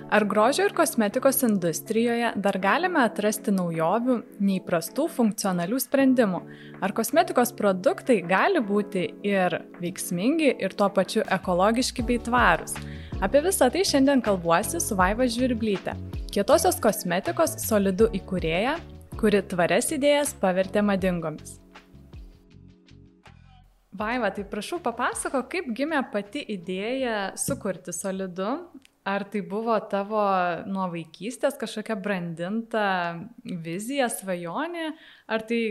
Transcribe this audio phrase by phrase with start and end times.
[0.00, 6.38] Ar grožio ir kosmetikos industrijoje dar galime atrasti naujovių, neįprastų funkcionalių sprendimų?
[6.80, 12.78] Ar kosmetikos produktai gali būti ir veiksmingi, ir tuo pačiu ekologiški bei tvarūs?
[13.20, 15.92] Apie visą tai šiandien kalbuosi su Vaiva Žvirblyte,
[16.32, 18.78] kietosios kosmetikos solidų įkūrėja,
[19.20, 21.58] kuri tvarias idėjas pavertė madingomis.
[23.92, 28.54] Vaiva, tai prašau papasako, kaip gimė pati idėja sukurti solidu
[29.02, 30.22] Ar tai buvo tavo
[30.70, 32.84] nuo vaikystės kažkokia brandinta
[33.42, 34.92] vizija, svajonė,
[35.26, 35.62] ar tai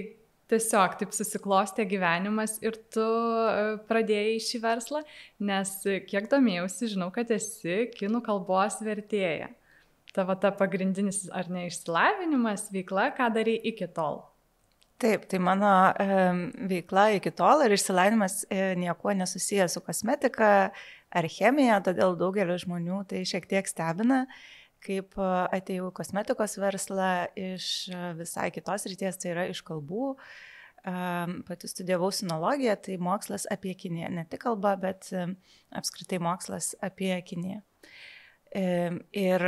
[0.51, 5.03] tiesiog taip susiklostė gyvenimas ir tu e, pradėjai šį verslą,
[5.47, 5.71] nes
[6.09, 9.53] kiek domėjausi, žinau, kad esi kinų kalbos vertėja.
[10.11, 14.25] Tavo ta pagrindinis ar ne išsilavinimas, veikla, ką darai iki tol?
[15.01, 16.17] Taip, tai mano e,
[16.69, 20.49] veikla iki tol ir išsilavinimas e, niekuo nesusijęs su kosmetika,
[21.11, 24.25] ar chemiją, todėl daugelio žmonių tai šiek tiek stebina,
[24.81, 27.65] kaip atėjau kosmetikos verslą iš
[28.17, 30.15] visai kitos ryties, tai yra iš kalbų.
[30.81, 35.11] Pati studijavau sinologiją, tai mokslas apie Kiniją, ne tik kalba, bet
[35.77, 37.61] apskritai mokslas apie Kiniją.
[38.51, 39.45] Ir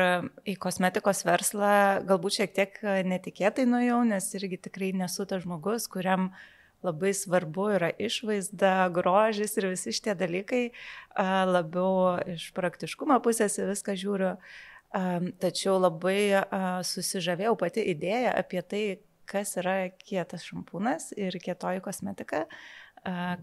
[0.47, 1.73] į kosmetikos verslą
[2.07, 2.77] galbūt šiek tiek
[3.09, 6.45] netikėtai nuėjau, nes irgi tikrai nesu tas žmogus, kuriam uh,
[6.83, 10.63] labai svarbu yra išvaizda, grožis ir visi šitie dalykai.
[11.49, 14.35] Labiau iš praktiškumo pusės viską žiūriu.
[15.41, 16.43] Tačiau labai
[16.85, 18.83] susižavėjau pati idėja apie tai,
[19.29, 22.43] kas yra kietas šampūnas ir kietoji kosmetika,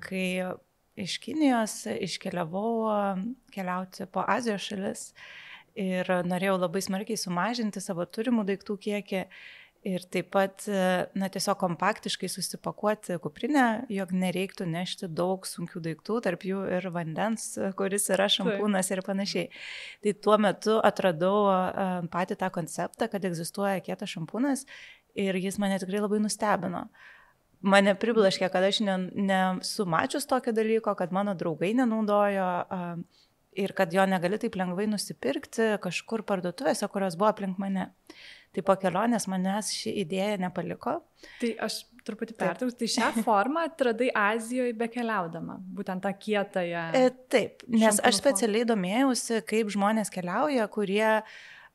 [0.04, 0.26] kai
[1.00, 2.74] iš Kinijos iškeliavau
[3.54, 5.06] keliauti po Azijos šalis
[5.78, 9.24] ir norėjau labai smarkiai sumažinti savo turimų daiktų kiekį
[9.80, 10.66] Ir taip pat,
[11.16, 17.54] na, tiesiog kompaktiškai susipakuoti kuprinę, jog nereiktų nešti daug sunkių daiktų, tarp jų ir vandens,
[17.78, 19.46] kuris yra šampūnas ir panašiai.
[20.04, 21.46] Tai tuo metu atradau
[22.12, 24.66] patį tą konceptą, kad egzistuoja kietas šampūnas
[25.16, 26.84] ir jis mane tikrai labai nustebino.
[27.64, 32.50] Mane priblaškė, kad aš nesu ne mačius tokio dalyko, kad mano draugai nenaudojo
[33.56, 37.88] ir kad jo negali taip lengvai nusipirkti kažkur parduotuvėse, kurios buvo aplink mane.
[38.50, 40.96] Tai po kelionės manęs ši idėja nepaliko.
[41.38, 46.88] Tai aš truputį pertrauksiu, tai šią formą atradai Azijoje bekeliaudama, būtent tą kietąją.
[46.98, 51.06] E, taip, nes aš specialiai domėjausi, kaip žmonės keliauja, kurie,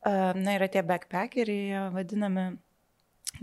[0.04, 2.50] na, yra tie backpackeriai vadinami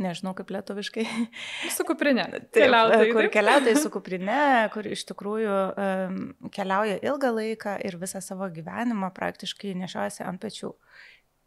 [0.00, 1.04] nežinau kaip lietuviškai.
[1.76, 2.26] Su kuprinė.
[2.54, 3.10] Keliautojai.
[3.12, 4.44] Kur keliautojai su kuprinė,
[4.75, 6.20] kur iš tikrųjų um,
[6.54, 10.72] keliauja ilgą laiką ir visą savo gyvenimą praktiškai nešiojasi ant pečių.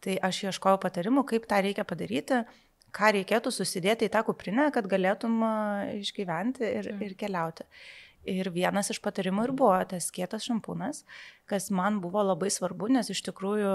[0.03, 2.43] Tai aš ieškojau patarimų, kaip tą reikia padaryti,
[2.95, 5.43] ką reikėtų susidėti į tą kuprinę, kad galėtum
[5.99, 7.67] išgyventi ir, ir keliauti.
[8.25, 11.03] Ir vienas iš patarimų ir buvo tas kietas šampūnas,
[11.45, 13.73] kas man buvo labai svarbu, nes iš tikrųjų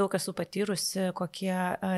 [0.00, 1.52] daug esu patyrusi, kokie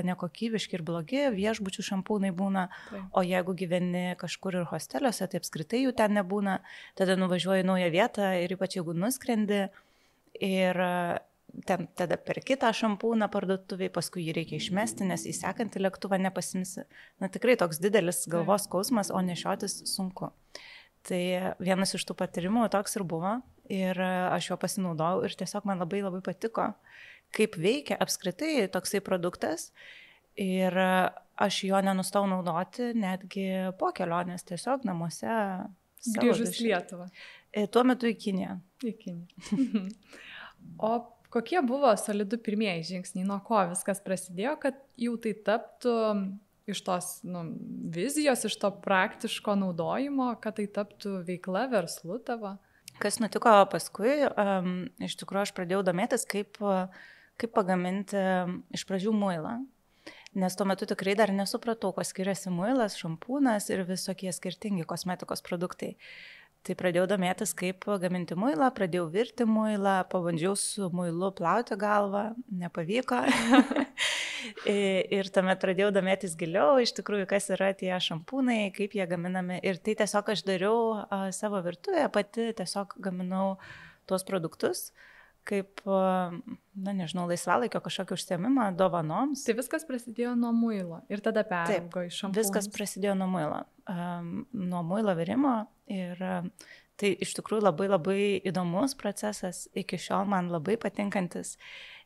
[0.08, 3.04] nekokybiški ir blogi viešbučių šampūnai būna, tai.
[3.14, 6.58] o jeigu gyveni kažkur ir hosteliuose, tai apskritai jų ten nebūna,
[6.98, 9.68] tada nuvažiuoji į naują vietą ir ypač jeigu nuskrendi
[10.42, 10.82] ir
[11.66, 16.86] ten tada per kitą šampūną parduotuviai, paskui jį reikia išmesti, nes į sekantį lėktuvą nepasimsi.
[17.20, 20.32] Na tikrai toks didelis galvos skausmas, o nešiotis sunku.
[21.06, 21.22] Tai
[21.58, 23.40] vienas iš tų patyrimų toks ir buvo
[23.72, 26.68] ir aš jo pasinaudojau ir tiesiog man labai labai patiko,
[27.34, 29.70] kaip veikia apskritai toksai produktas
[30.38, 33.48] ir aš jo nenustau naudoti netgi
[33.78, 35.38] po kelionės, tiesiog namuose.
[36.16, 37.06] Grįžus Lietuvą.
[37.54, 38.56] E, tuo metu į Kiniją.
[38.82, 39.82] Į Kiniją.
[40.88, 40.92] o
[41.32, 45.94] Kokie buvo solidų pirmieji žingsniai, nuo ko viskas prasidėjo, kad jau tai taptų
[46.68, 47.46] iš tos nu,
[47.94, 52.56] vizijos, iš to praktiško naudojimo, kad tai taptų veikla verslu tavo?
[53.02, 56.60] Kas nutiko paskui, um, iš tikrųjų aš pradėjau domėtis, kaip,
[57.40, 58.20] kaip pagaminti
[58.76, 59.56] iš pradžių muilą.
[60.32, 65.96] Nes tuo metu tikrai dar nesupratau, kuo skiriasi muilas, šampūnas ir visokie skirtingi kosmetikos produktai.
[66.62, 72.28] Tai pradėjau domėtis, kaip gaminti muilą, pradėjau virti muilą, pabandžiau su muilu plauti galvą,
[72.60, 73.18] nepavyko.
[75.18, 79.58] ir tuomet pradėjau domėtis giliau, iš tikrųjų, kas yra tie šampūnai, kaip jie gaminami.
[79.66, 80.78] Ir tai tiesiog aš dariau
[81.34, 83.56] savo virtuvėje, pati tiesiog gaminau
[84.06, 84.92] tuos produktus
[85.48, 89.44] kaip, na nežinau, laisvalaikio kažkokio užsiemimą dovanoms.
[89.46, 92.38] Tai viskas prasidėjo nuo muilo ir tada peraugo iš šampūnų.
[92.38, 95.56] Viskas prasidėjo nuo muilo, um, nuo muilo virimo
[95.90, 96.20] ir
[97.00, 101.56] tai iš tikrųjų labai labai įdomus procesas, iki šiol man labai patinkantis.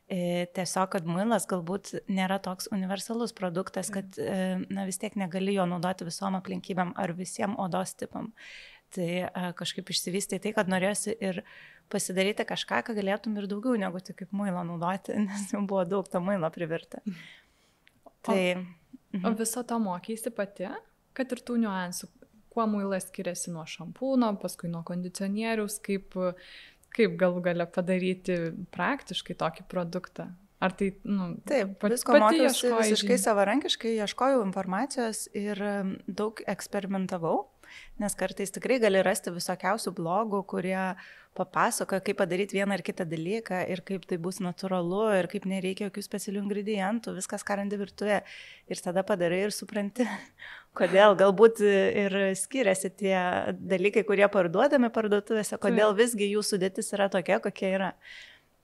[0.07, 5.57] E, tiesiog, kad muilas galbūt nėra toks universalus produktas, kad e, na, vis tiek negali
[5.57, 8.31] jo naudoti visom aplinkybėm ar visiems odos tipam.
[8.95, 9.07] Tai
[9.59, 11.41] kažkaip išsivystė tai, kad norėjosi ir
[11.91, 16.07] pasidaryti kažką, ką galėtum ir daugiau negu tik kaip muilo naudoti, nes jau buvo daug
[16.11, 17.03] to muilo privirta.
[18.27, 18.63] Tai, o,
[19.15, 19.25] mhm.
[19.29, 20.69] o viso to mokysi pati,
[21.17, 22.09] kad ir tų niuansų,
[22.53, 26.17] kuo muilas skiriasi nuo šampūno, paskui nuo kondicionieriaus, kaip,
[26.95, 28.37] kaip galų gale padaryti
[28.73, 30.31] praktiškai tokį produktą.
[30.57, 35.61] Ar tai, nu, taip, pat, visko mokiausi visiškai savarankiškai, ieškojau informacijos ir
[36.09, 37.43] daug eksperimentavau,
[38.01, 40.79] nes kartais tikrai gali rasti visokiausių blogų, kurie
[41.37, 45.87] papasakoja, kaip padaryti vieną ar kitą dalyką ir kaip tai bus natūralu ir kaip nereikia
[45.87, 48.21] jokių specialių ingredientų, viskas ką randi virtuvė.
[48.67, 50.07] Ir tada padarai ir supranti,
[50.79, 53.17] kodėl galbūt ir skiriasi tie
[53.57, 57.91] dalykai, kurie parduodami parduotuvėse, kodėl visgi jų sudėtis yra tokia, kokia yra.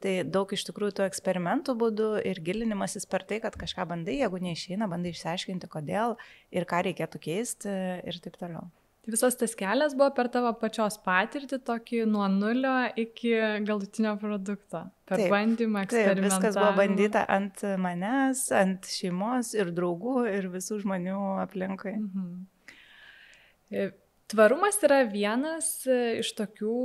[0.04, 4.42] Tai daug iš tikrųjų tų eksperimentų būdų ir gilinimasis per tai, kad kažką bandai, jeigu
[4.44, 6.18] neišeina, bandai išsiaiškinti, kodėl
[6.52, 7.72] ir ką reikėtų keisti
[8.04, 8.68] ir taip toliau.
[9.04, 13.34] Visas tas kelias buvo per tavo pačios patirtį, tokį nuo nulio iki
[13.68, 14.86] galutinio produkto.
[15.10, 16.30] Per taip, bandymą, eksperimentą.
[16.30, 21.98] Viskas buvo bandyta ant manęs, ant šeimos ir draugų ir visų žmonių aplinkui.
[22.00, 23.92] Mhm.
[24.32, 26.78] Tvarumas yra vienas iš tokių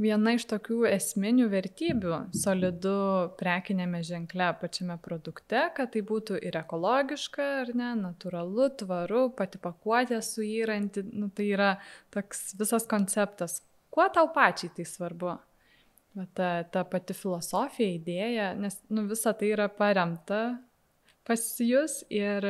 [0.00, 2.94] viena iš tokių esminių vertybių solidu
[3.38, 10.20] prekinėme ženkle pačiame produkte, kad tai būtų ir ekologiška, ar ne, natūralu, tvaru, pati pakuotė
[10.24, 11.70] suyranti, nu, tai yra
[12.14, 13.60] toks visas konceptas.
[13.94, 15.34] Kuo tau pačiai tai svarbu?
[16.14, 20.44] Va, ta, ta pati filosofija, idėja, nes nu, visa tai yra paremta
[21.26, 22.44] pas jūs ir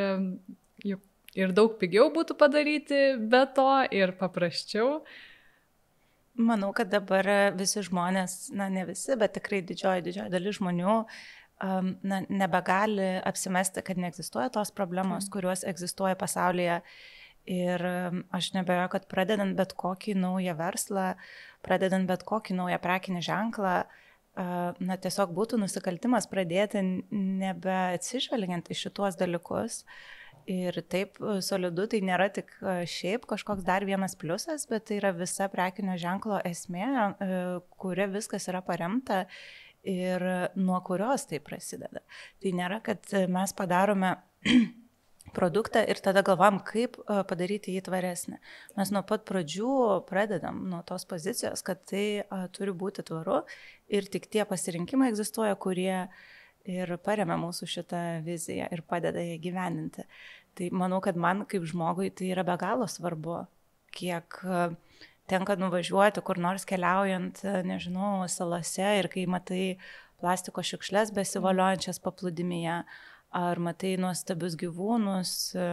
[0.84, 1.02] juk
[1.34, 5.00] ir daug pigiau būtų padaryti be to ir paprasčiau.
[6.34, 11.92] Manau, kad dabar visi žmonės, na ne visi, bet tikrai didžioji, didžioji dalis žmonių um,
[12.02, 16.80] na, nebegali apsimesti, kad neegzistuoja tos problemos, kurios egzistuoja pasaulyje.
[17.44, 17.82] Ir
[18.32, 21.10] aš nebejoju, kad pradedant bet kokį naują verslą,
[21.62, 23.74] pradedant bet kokį naują prekinį ženklą,
[24.34, 26.80] na tiesiog būtų nusikaltimas pradėti
[27.12, 29.82] nebeatsižvelgiant į šituos dalykus.
[29.84, 34.84] Uh, Ir taip, e, solidu tai nėra tik e, šiaip kažkoks dar vienas pliusas, bet
[34.90, 37.38] tai yra visa prekinio ženklo esmė, e,
[37.80, 39.24] kuria viskas yra paremta
[39.88, 40.20] ir
[40.56, 42.04] nuo kurios tai prasideda.
[42.44, 44.12] Tai nėra, kad mes padarome
[45.38, 48.36] produktą ir tada galvam, kaip padaryti jį tvaresnį.
[48.76, 52.06] Mes nuo pat pradžių pradedam nuo tos pozicijos, kad tai
[52.56, 53.42] turi būti tvaru
[53.88, 56.24] ir tik tie pasirinkimai egzistuoja, kurie uh,
[56.68, 60.06] ir paremia mūsų šitą viziją ir padeda ją gyveninti.
[60.54, 63.42] Tai manau, kad man kaip žmogui tai yra be galo svarbu,
[63.94, 64.66] kiek e,
[65.30, 69.64] tenka nuvažiuoti kur nors keliaujant, e, nežinau, salose ir kai matai
[70.22, 72.78] plastiko šiukšlės besivaliojančias paplūdimyje,
[73.34, 75.66] ar matai nuostabius gyvūnus, e,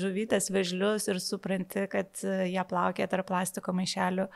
[0.00, 4.26] žuvytės vežlius ir supranti, kad jie plaukia tarp plastiko maišelių,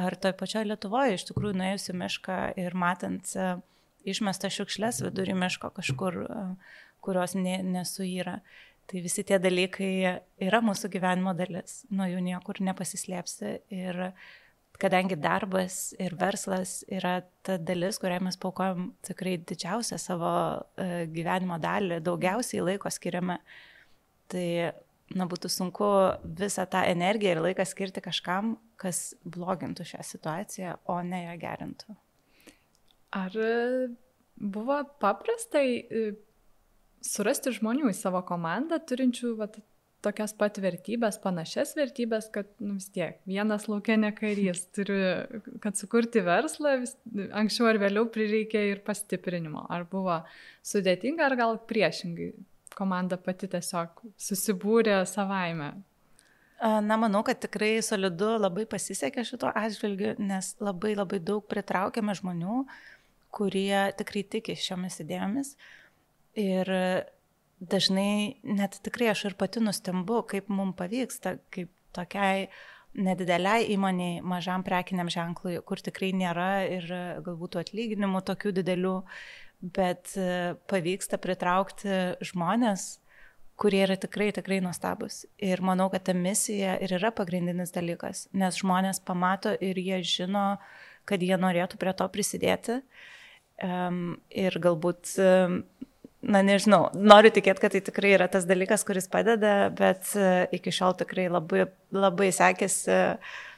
[0.00, 3.60] ar toj pačioje Lietuvoje iš tikrųjų nuėjusi mišką ir matant uh,
[4.08, 6.20] išmesta šiukšlės vidurį miško kažkur,
[7.04, 8.40] kurios ne, nesuyra.
[8.90, 9.92] Tai visi tie dalykai
[10.42, 13.52] yra mūsų gyvenimo dalis, nuo jų niekur nepasislėpsi.
[13.72, 14.00] Ir
[14.82, 20.32] kadangi darbas ir verslas yra ta dalis, kuriai mes paukojam tikrai didžiausią savo
[21.14, 23.38] gyvenimo dalį, daugiausiai laiko skiriame,
[24.32, 24.46] tai
[25.14, 25.88] na, būtų sunku
[26.38, 31.96] visą tą energiją ir laiką skirti kažkam, kas blogintų šią situaciją, o ne ją gerintų.
[33.12, 33.88] Ar e,
[34.36, 36.06] buvo paprastai e,
[37.04, 39.58] surasti žmonių į savo komandą, turinčių vat,
[40.02, 44.98] tokias pat vertybės, panašias vertybės, kad nu, vis tiek vienas laukia ne karys, turi,
[45.62, 46.96] kad sukurti verslą, vis,
[47.38, 49.66] anksčiau ar vėliau prireikė ir pastiprinimo.
[49.70, 50.22] Ar buvo
[50.66, 52.32] sudėtinga, ar gal priešingai
[52.74, 55.74] komanda pati tiesiog susibūrė savaime?
[56.62, 62.60] Na, manau, kad tikrai solidu labai pasisekė šito atžvilgiu, nes labai labai daug pritraukėme žmonių,
[62.62, 62.92] uh,
[63.32, 65.56] kurie tikrai tiki šiomis idėjomis.
[66.38, 66.68] Ir
[67.62, 72.48] dažnai net tikrai aš ir pati nustembu, kaip mums pavyksta, kaip tokiai
[72.92, 76.88] nedideliai įmoniai, mažam prekiniam ženklui, kur tikrai nėra ir
[77.24, 78.96] galbūt atlyginimų tokių didelių,
[79.62, 80.12] bet
[80.68, 82.98] pavyksta pritraukti žmonės,
[83.62, 85.22] kurie yra tikrai, tikrai nuostabus.
[85.40, 90.46] Ir manau, kad ta misija ir yra pagrindinis dalykas, nes žmonės pamato ir jie žino,
[91.08, 92.80] kad jie norėtų prie to prisidėti.
[92.82, 93.10] Uh,
[93.62, 95.14] ir galbūt,
[96.22, 100.74] na nežinau, noriu tikėti, kad tai tikrai yra tas dalykas, kuris padeda, bet uh, iki
[100.74, 102.98] šiol tikrai labai, labai sekėsi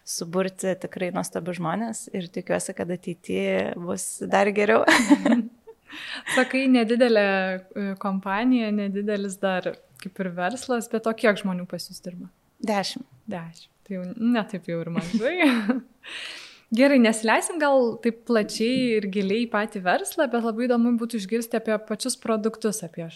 [0.04, 4.84] suburti tikrai nuostabių žmonės ir tikiuosi, kad ateityje bus dar geriau.
[6.37, 12.02] Sakai, nedidelė e, kompanija, nedidelis dar kaip ir verslas, bet o kiek žmonių pas jūs
[12.04, 12.28] dirba?
[12.64, 13.06] Dešimt.
[13.30, 13.70] Dešimt.
[13.84, 15.37] Tai jau netaip jau ir mažai.
[16.75, 21.61] Gerai, nesileisim gal taip plačiai ir giliai į patį verslą, bet labai įdomu būtų išgirsti
[21.61, 23.07] apie pačius produktus, apie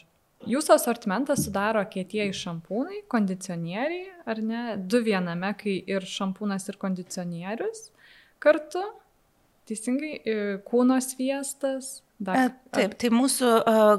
[0.47, 4.63] Jūsų asortimentą sudaro kietieji šampūnai, kondicionieriai, ar ne?
[4.79, 7.89] Du viename, kai ir šampūnas, ir kondicionierius
[8.43, 8.85] kartu.
[9.69, 10.15] Teisingai,
[10.65, 11.99] kūno sviestas.
[12.19, 13.51] Dar, Taip, tai mūsų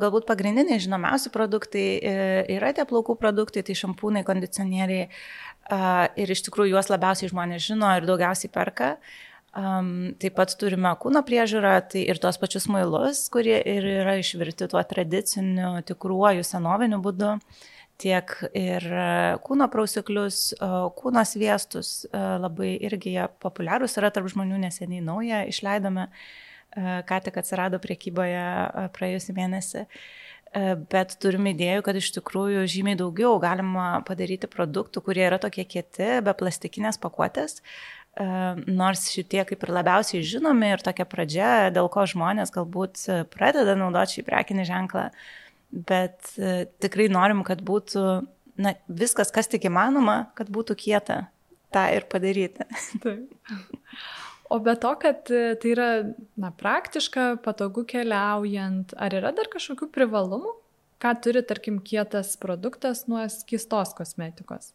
[0.02, 2.16] galbūt pagrindiniai žinomiausi produktai e,
[2.56, 5.06] yra tie plaukų produktai, tai šampūnai, kondicionieriai
[6.20, 8.96] ir iš tikrųjų juos labiausiai žmonės žino ir daugiausiai perka.
[9.58, 14.68] Um, taip pat turime kūno priežiūrą, tai ir tuos pačius mailus, kurie ir yra išvirti
[14.70, 17.32] tuo tradiciniu, tikruoju, senoviniu būdu,
[18.00, 19.08] tiek ir e,
[19.44, 20.54] kūno prausiklius,
[21.00, 27.22] kūno sviestus, e, labai irgi jie populiarūs yra tarp žmonių, neseniai naują išleidome, e, ką
[27.26, 28.44] tik atsirado priekyboje
[28.96, 29.86] praėjusį mėnesį.
[30.90, 36.08] Bet turime idėjų, kad iš tikrųjų žymiai daugiau galima padaryti produktų, kurie yra tokie kieti,
[36.26, 37.60] be plastikinės pakuotės,
[38.20, 44.18] nors šitie kaip ir labiausiai žinomi ir tokia pradžia, dėl ko žmonės galbūt pradeda naudoti
[44.18, 45.06] šį prekinį ženklą,
[45.72, 48.06] bet e, tikrai norim, kad būtų
[48.60, 51.20] na, viskas, kas tik įmanoma, kad būtų kieta
[51.74, 52.66] tą ir padaryti.
[53.04, 53.30] Taip.
[54.50, 55.90] O be to, kad e, tai yra
[56.40, 60.56] na, praktiška, patogu keliaujant, ar yra dar kažkokių privalumų,
[61.00, 64.74] ką turi, tarkim, kietas produktas nuo skistos kosmetikos?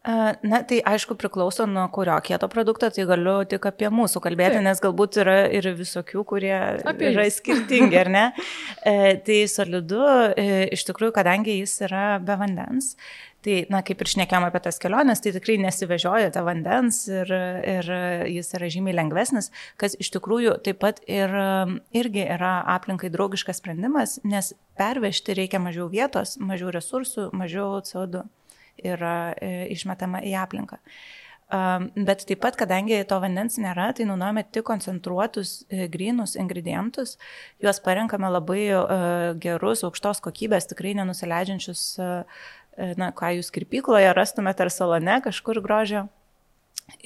[0.00, 4.64] Na, tai aišku priklauso nuo kurio kieto produkto, tai galiu tik apie mūsų kalbėti, Taip.
[4.64, 6.54] nes galbūt yra ir visokių, kurie
[6.88, 7.36] apie yra jis.
[7.42, 8.26] skirtingi, ar ne?
[8.80, 10.00] E, tai solidu,
[10.40, 12.94] e, iš tikrųjų, kadangi jis yra be vandens,
[13.44, 17.28] tai, na, kaip ir šnekėjom apie tas keliones, tai tikrai nesivežiojate vandens ir,
[17.74, 17.92] ir
[18.38, 21.36] jis yra žymiai lengvesnis, kas iš tikrųjų taip pat ir,
[21.92, 28.24] irgi yra aplinkai draugiškas sprendimas, nes pervežti reikia mažiau vietos, mažiau resursų, mažiau CO2
[28.84, 30.80] yra e, išmetama į aplinką.
[31.50, 37.16] Bet taip pat, kadangi to vandens nėra, tai naudojame tik koncentruotus e, grinus ingredientus,
[37.58, 38.84] juos parenkame labai e,
[39.42, 41.82] gerus, aukštos kokybės, tikrai nenusileidžiančius,
[42.96, 46.06] na, ką jūs kirpykloje rastumėte ar salone kažkur grožio.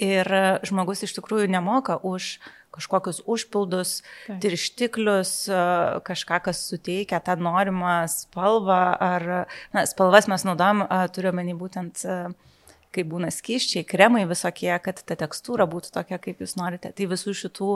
[0.01, 0.29] Ir
[0.65, 2.37] žmogus iš tikrųjų nemoka už
[2.75, 4.41] kažkokius užpildus, Taip.
[4.45, 5.35] tirštiklius,
[6.07, 9.29] kažką, kas suteikia tą norimą spalvą, ar,
[9.75, 12.05] na, spalvas mes naudojam, turiu menį būtent,
[12.95, 16.93] kai būna skyščiai, kremai visokie, kad ta tekstūra būtų tokia, kaip jūs norite.
[16.95, 17.71] Tai visų šitų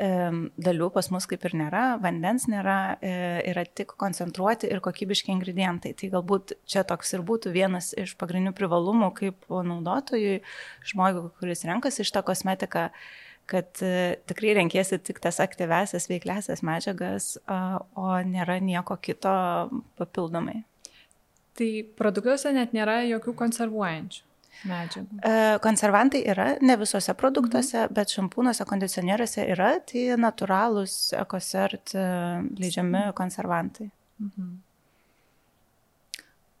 [0.00, 5.92] dalių pas mus kaip ir nėra, vandens nėra, e, yra tik koncentruoti ir kokybiški ingredientai.
[5.94, 10.40] Tai galbūt čia toks ir būtų vienas iš pagrindinių privalumų kaip naudotojui,
[10.88, 12.88] žmogui, kuris renkasi iš tą kosmetiką,
[13.50, 19.32] kad e, tikrai renkėsi tik tas aktyvesias veikliasias medžiagas, o nėra nieko kito
[20.00, 20.62] papildomai.
[21.58, 24.22] Tai produktuose net nėra jokių konservuojančių
[24.68, 25.20] medžiagų.
[25.26, 27.94] E, konservantai yra ne visuose produktuose, mhm.
[27.96, 32.04] bet šampūnuose, kondicionieriuose yra, tai natūralūs ekosert e,
[32.60, 33.90] leidžiami konservantai.
[34.22, 34.52] Mhm.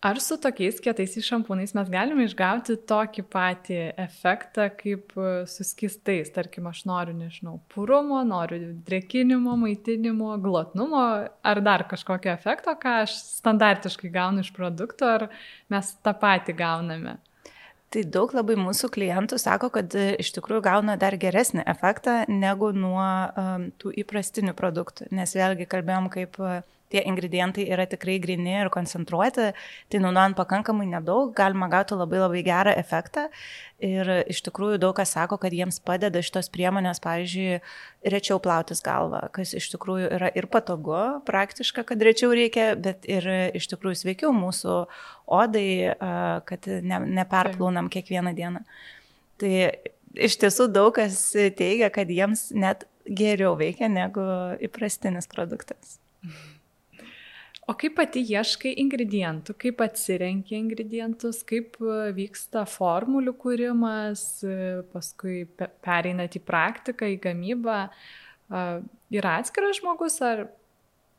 [0.02, 6.32] Ar su tokiais kietais šampūnais mes galime išgauti tokį patį efektą kaip e, su skistais?
[6.34, 11.04] Tarkim, aš noriu, nežinau, purumo, noriu drekinimo, maitinimo, glotnumo,
[11.46, 15.28] ar dar kažkokio efekto, ką aš standartiškai gaunu iš produkto, ar
[15.70, 17.20] mes tą patį gauname?
[17.94, 22.74] Tai daug labai mūsų klientų sako, kad e, iš tikrųjų gauna dar geresnį efektą negu
[22.74, 25.12] nuo um, tų įprastinių produktų.
[25.14, 26.42] Nes vėlgi kalbėjom, kaip
[26.92, 29.50] tie ingredientai yra tikrai grini ir koncentruoti,
[29.90, 33.28] tai naudojant pakankamai nedaug, galima gauti labai labai gerą efektą.
[33.82, 37.58] Ir iš tikrųjų daug kas sako, kad jiems padeda šitos priemonės, pavyzdžiui,
[38.12, 43.26] rečiau plautis galvą, kas iš tikrųjų yra ir patogu, praktiška, kad rečiau reikia, bet ir
[43.58, 44.76] iš tikrųjų sveikiau mūsų
[45.34, 45.66] odai,
[46.46, 48.62] kad ne, neperplūnam kiekvieną dieną.
[49.42, 49.52] Tai
[50.14, 51.18] iš tiesų daug kas
[51.58, 54.22] teigia, kad jiems net geriau veikia negu
[54.62, 55.98] įprastinis produktas.
[56.22, 56.48] Mhm.
[57.70, 64.56] O kaip pati ieškai ingredientų, kaip atsirenki ingredientus, kaip e, vyksta formulių kūrimas, e,
[64.90, 65.44] paskui
[65.86, 67.78] pereinat į praktiką, į gamybą.
[69.14, 70.48] Yra atskiras žmogus, ar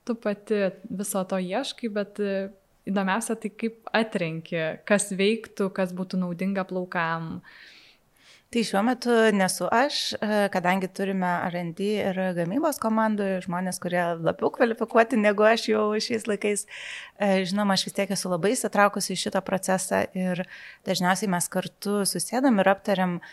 [0.05, 2.49] tu pati viso to ieškai, bet e,
[2.91, 4.59] įdomiausia tai kaip atrenki,
[4.89, 7.37] kas veiktų, kas būtų naudinga plaukam.
[7.39, 7.72] Uh,
[8.53, 14.51] Tai šiuo metu nesu aš, e, kadangi turime RD ir gamybos komandoje žmonės, kurie labiau
[14.53, 16.67] kvalifikuoti negu aš jau šiais laikais.
[17.17, 20.43] E, žinoma, aš vis tiek esu labai įsitraukusi į šitą procesą ir
[20.85, 23.23] dažniausiai mes kartu susėdam ir aptariam e,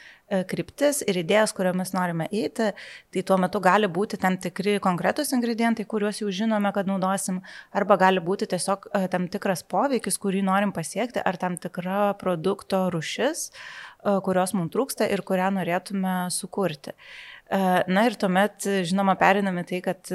[0.51, 2.71] kryptis ir idėjas, kuriomis norime eiti.
[3.11, 7.41] Tai tuo metu gali būti tam tikri konkretus ingredientai, kuriuos jau žinome, kad naudosim,
[7.75, 12.87] arba gali būti tiesiog e, tam tikras poveikis, kurį norim pasiekti, ar tam tikra produkto
[12.95, 13.51] rušis,
[14.25, 16.95] kurios mums trūksta ir kurią norėtume sukurti.
[17.51, 20.07] Na ir tuomet, žinoma, periname tai, kad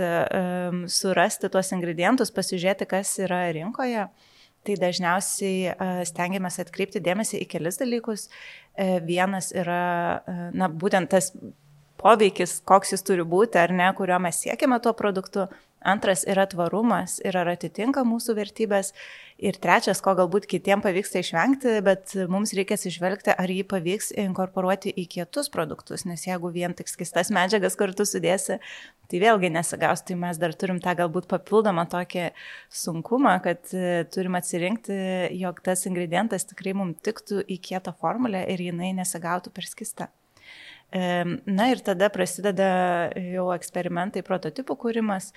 [0.90, 4.08] surasti tuos ingredientus, pasižiūrėti, kas yra rinkoje.
[4.66, 5.76] Tai dažniausiai
[6.10, 8.30] stengiamės atkreipti dėmesį į kelis dalykus.
[8.78, 10.22] Vienas yra,
[10.54, 11.32] na, būtent tas
[12.02, 15.48] poveikis, koks jis turi būti ar ne, kurio mes siekiame tuo produktu.
[15.86, 18.92] Antras yra tvarumas ir ar atitinka mūsų vertybės.
[19.36, 24.94] Ir trečias, ko galbūt kitiem pavyksta išvengti, bet mums reikia atsižvelgti, ar jį pavyks inkorporuoti
[24.96, 28.58] į kietus produktus, nes jeigu vien tik skistas medžiagas kartu sudėsi,
[29.12, 30.06] tai vėlgi nesigaus.
[30.08, 32.30] Tai mes dar turim tą galbūt papildomą tokį
[32.84, 35.00] sunkumą, kad e, turim atsirinkti,
[35.38, 40.10] jog tas ingredientas tikrai mums tiktų į kietą formulę ir jinai nesigautų per skistą.
[40.96, 42.68] Na ir tada prasideda
[43.20, 45.32] jau eksperimentai, prototipų kūrimas,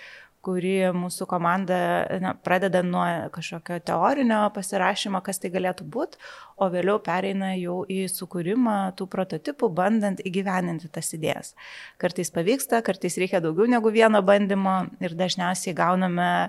[0.49, 1.79] kurį mūsų komanda
[2.23, 6.21] na, pradeda nuo kažkokio teorinio pasirašymo, kas tai galėtų būti,
[6.59, 11.55] o vėliau pereina jau į sukūrimą tų prototipų, bandant įgyveninti tas idėjas.
[12.01, 16.29] Kartais pavyksta, kartais reikia daugiau negu vieno bandymo ir dažniausiai gauname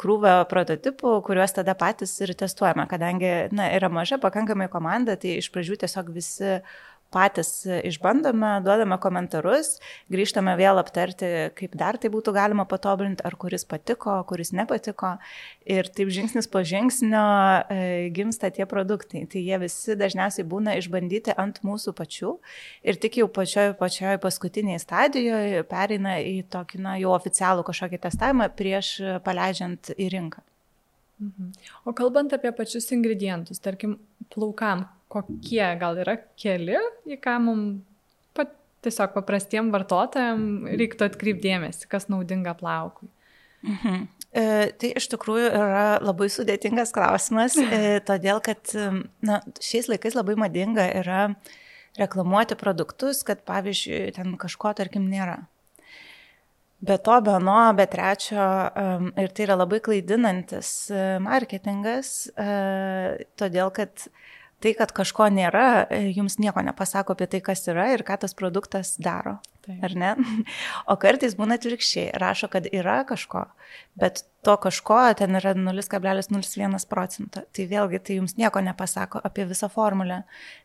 [0.00, 5.50] krūvą prototipų, kuriuos tada patys ir testuojame, kadangi na, yra maža pakankamai komanda, tai iš
[5.54, 6.60] pradžių tiesiog visi
[7.16, 9.76] patys išbandome, duodame komentarus,
[10.12, 15.16] grįžtame vėl aptarti, kaip dar tai būtų galima patobulinti, ar kuris patiko, kuris nepatiko.
[15.66, 17.24] Ir taip žingsnis po žingsnio
[17.72, 17.78] e,
[18.16, 19.24] gimsta tie produktai.
[19.30, 22.36] Tai jie visi dažniausiai būna išbandyti ant mūsų pačių
[22.86, 28.50] ir tik jau pačioj, pačioj paskutiniai stadijoje pereina į tokį, na, jau oficialų kažkokį testavimą
[28.56, 28.96] prieš
[29.26, 30.44] paleidžiant į rinką.
[31.22, 31.52] Mhm.
[31.88, 33.96] O kalbant apie pačius ingredientus, tarkim,
[34.32, 36.76] plaukam, kokie gal yra keli,
[37.08, 37.80] į ką mums
[38.36, 38.52] pat,
[38.84, 43.08] tiesiog paprastiem vartotojam reiktų atkreipdėmėsi, kas naudinga plaukui?
[43.66, 44.06] Mhm.
[44.36, 44.44] E,
[44.76, 48.74] tai iš tikrųjų yra labai sudėtingas klausimas, e, todėl kad
[49.24, 51.22] na, šiais laikais labai madinga yra
[51.96, 55.46] reklamuoti produktus, kad pavyzdžiui, ten kažko tarkim nėra.
[56.86, 58.46] Be to, be nuo, be trečio,
[59.18, 64.06] ir tai yra labai klaidinantis e, marketingas, uh, todėl kad
[64.62, 68.34] tai, kad kažko nėra, e, jums nieko nepasako apie tai, kas yra ir ką tas
[68.36, 69.38] produktas daro.
[69.66, 69.82] Taip.
[69.84, 70.12] Ar ne?
[70.92, 73.44] O kartais būna atvirkščiai, rašo, kad yra kažko,
[73.98, 77.42] bet to kažko ten yra 0,01 procento.
[77.50, 80.22] Tai vėlgi tai jums nieko nepasako apie visą formulę,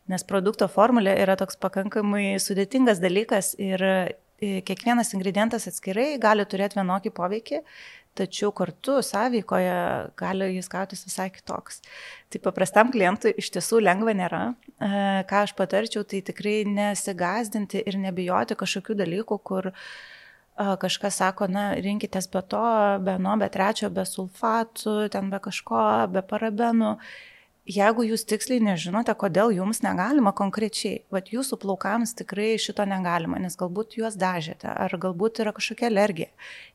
[0.08, 3.96] nes produkto formulė yra toks pakankamai sudėtingas dalykas ir e,
[4.66, 7.60] kiekvienas ingredientas atskirai gali turėti vienokį poveikį,
[8.18, 9.76] tačiau kartu sąveikoje
[10.20, 11.80] gali jis gautis visai kitoks.
[12.32, 14.42] Tai paprastam klientui iš tiesų lengva nėra.
[14.52, 14.90] E,
[15.30, 19.74] ką aš patarčiau, tai tikrai nesigazdinti ir nebijoti kažkokių dalykų, kur e,
[20.84, 22.64] kažkas sako, na, rinkitės be to,
[23.06, 26.98] be nuo, be trečio, be sulfatų, ten be kažko, be parabenų
[27.68, 33.56] jeigu jūs tiksliai nežinote, kodėl jums negalima konkrečiai, vad jūsų plaukams tikrai šito negalima, nes
[33.58, 36.30] galbūt juos dažėte, ar galbūt yra kažkokia alergija.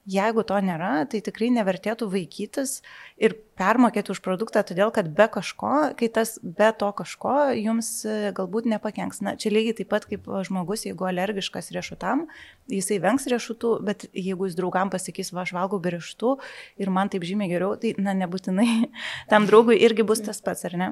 [0.08, 2.82] Jeigu to nėra, tai tikrai nevertėtų vaikytis
[3.19, 8.31] ir permokėti už produktą, todėl kad be kažko, kai tas be to kažko jums e,
[8.37, 9.21] galbūt nepakenks.
[9.25, 12.27] Na, čia lygiai taip pat kaip žmogus, jeigu alergiškas riešutam,
[12.71, 16.37] jisai vengs riešutų, bet jeigu jis draugam pasakys, va, aš valgau be riešutų
[16.83, 18.89] ir man taip žymiai geriau, tai, na, nebūtinai
[19.31, 20.91] tam draugui irgi bus tas pats, ar ne?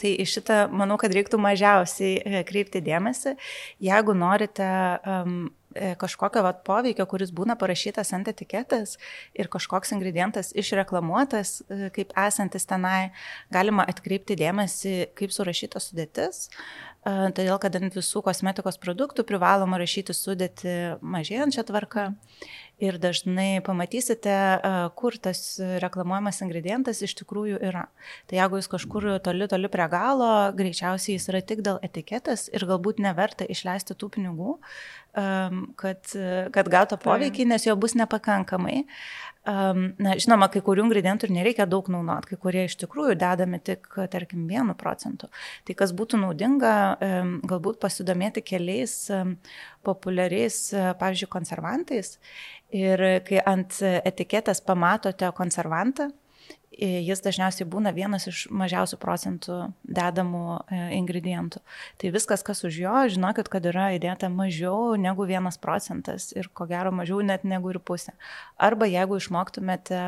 [0.00, 3.34] Tai iš šitą manau, kad reiktų mažiausiai e, kreipti dėmesį.
[3.84, 4.68] Jeigu norite
[5.04, 8.96] um, kažkokio vat, poveikio, kuris būna parašytas ant etiketės
[9.38, 13.12] ir kažkoks ingredientas išreklamuotas e, kaip esantis tenai,
[13.54, 16.48] galima atkreipti dėmesį, kaip surašyta sudėtis.
[17.00, 22.10] Todėl, kad ant visų kosmetikos produktų privaloma rašyti sudėti mažėjančią tvarką
[22.82, 24.34] ir dažnai pamatysite,
[24.98, 25.42] kur tas
[25.82, 27.86] reklamuojamas ingredientas iš tikrųjų yra.
[28.30, 32.66] Tai jeigu jūs kažkur toli, toli prie galo, greičiausiai jis yra tik dėl etiketės ir
[32.68, 34.58] galbūt neverta išleisti tų pinigų,
[35.80, 36.14] kad,
[36.54, 38.84] kad gautų poveikį, nes jo bus nepakankamai.
[39.40, 43.88] Na, žinoma, kai kurių ingredientų ir nereikia daug naudoti, kai kurie iš tikrųjų dedami tik,
[44.12, 45.30] tarkim, vienu procentu.
[45.64, 46.74] Tai kas būtų naudinga,
[47.48, 49.08] galbūt pasidomėti keliais
[49.86, 50.56] populiariais,
[51.00, 52.16] pavyzdžiui, konservantais
[52.70, 56.10] Ir kai ant etiketės pamatote konservantą
[56.80, 61.58] jis dažniausiai būna vienas iš mažiausių procentų dedamų e, ingredientų.
[62.00, 66.68] Tai viskas, kas už jo, žinokit, kad yra įdėta mažiau negu vienas procentas ir ko
[66.70, 68.14] gero mažiau net negu ir pusė.
[68.56, 70.00] Arba jeigu išmoktumėte,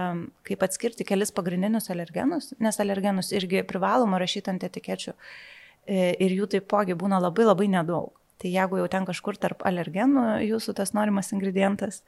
[0.49, 6.49] kaip atskirti kelis pagrindinius alergenus, nes alergenus irgi privaloma rašyti ant etikečių e, ir jų
[6.57, 8.15] taipogi būna labai labai nedaug.
[8.43, 12.01] Tai jeigu jau ten kažkur tarp alergenų jūsų tas norimas ingredientas,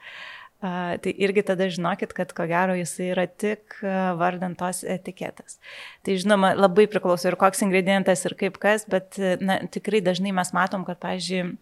[0.59, 3.79] a, tai irgi tada žinokit, kad ko gero jisai yra tik
[4.19, 5.61] vardant tos etiketės.
[6.03, 10.51] Tai žinoma, labai priklauso ir koks ingredientas ir kaip kas, bet na, tikrai dažnai mes
[10.57, 11.55] matom, kad, pavyzdžiui,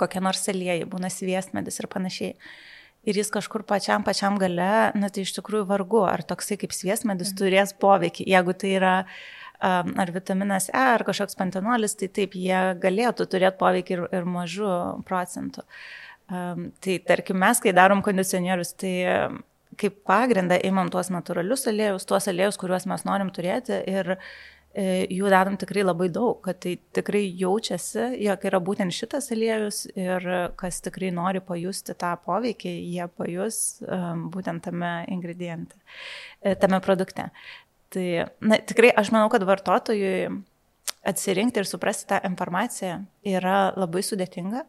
[0.00, 2.36] kokie nors selėjai, būna sviestmedis ir panašiai.
[3.08, 7.30] Ir jis kažkur pačiam pačiam gale, na tai iš tikrųjų vargu, ar toksai kaip sviestmedis
[7.32, 7.38] mhm.
[7.40, 9.20] turės poveikį, jeigu tai yra uh,
[9.60, 14.74] ar vitaminas E, ar kažkoks pantenolis, tai taip, jie galėtų turėti poveikį ir, ir mažų
[15.08, 15.64] procentų.
[16.28, 18.94] Tai tarkim, mes, kai darom kondicionierius, tai
[19.78, 25.30] kaip pagrindą imam tuos natūralius aliejus, tuos aliejus, kuriuos mes norim turėti ir e, jų
[25.30, 30.26] dedam tikrai labai daug, kad tai tikrai jaučiasi, jog yra būtent šitas aliejus ir
[30.60, 33.62] kas tikrai nori pajusti tą poveikį, jie pajus
[34.34, 35.78] būtent tame ingrediente,
[36.60, 37.30] tame produkte.
[37.94, 38.06] Tai
[38.44, 40.28] na, tikrai aš manau, kad vartotojui
[41.08, 44.64] atsirinkti ir suprasti tą informaciją yra labai sudėtinga.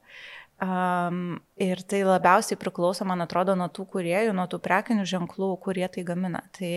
[0.60, 5.88] Um, ir tai labiausiai priklauso, man atrodo, nuo tų kuriejų, nuo tų prekinių ženklų, kurie
[5.92, 6.42] tai gamina.
[6.56, 6.72] Tai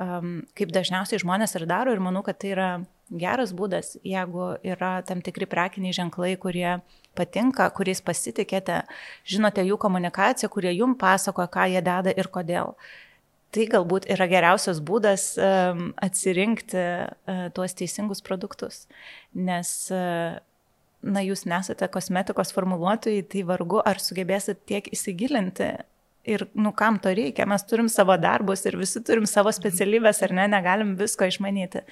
[0.00, 2.68] um, kaip dažniausiai žmonės ir daro ir manau, kad tai yra
[3.08, 6.78] geras būdas, jeigu yra tam tikri prekiniai ženklai, kurie
[7.16, 8.82] patinka, kuriais pasitikėte,
[9.28, 12.72] žinote jų komunikaciją, kurie jum pasako, ką jie deda ir kodėl.
[12.72, 12.92] Uh,
[13.54, 18.84] tai galbūt yra geriausias būdas um, atsirinkti uh, tuos teisingus produktus.
[19.34, 20.36] Nes, uh,
[21.04, 25.72] na, jūs nesate kosmetikos formuluotojai, tai vargu ar sugebėsit tiek įsigilinti.
[26.24, 27.44] Ir, nu, kam to reikia?
[27.48, 31.84] Mes turim savo darbus ir visi turim savo specialybės, ar ne, negalim visko išmanyti.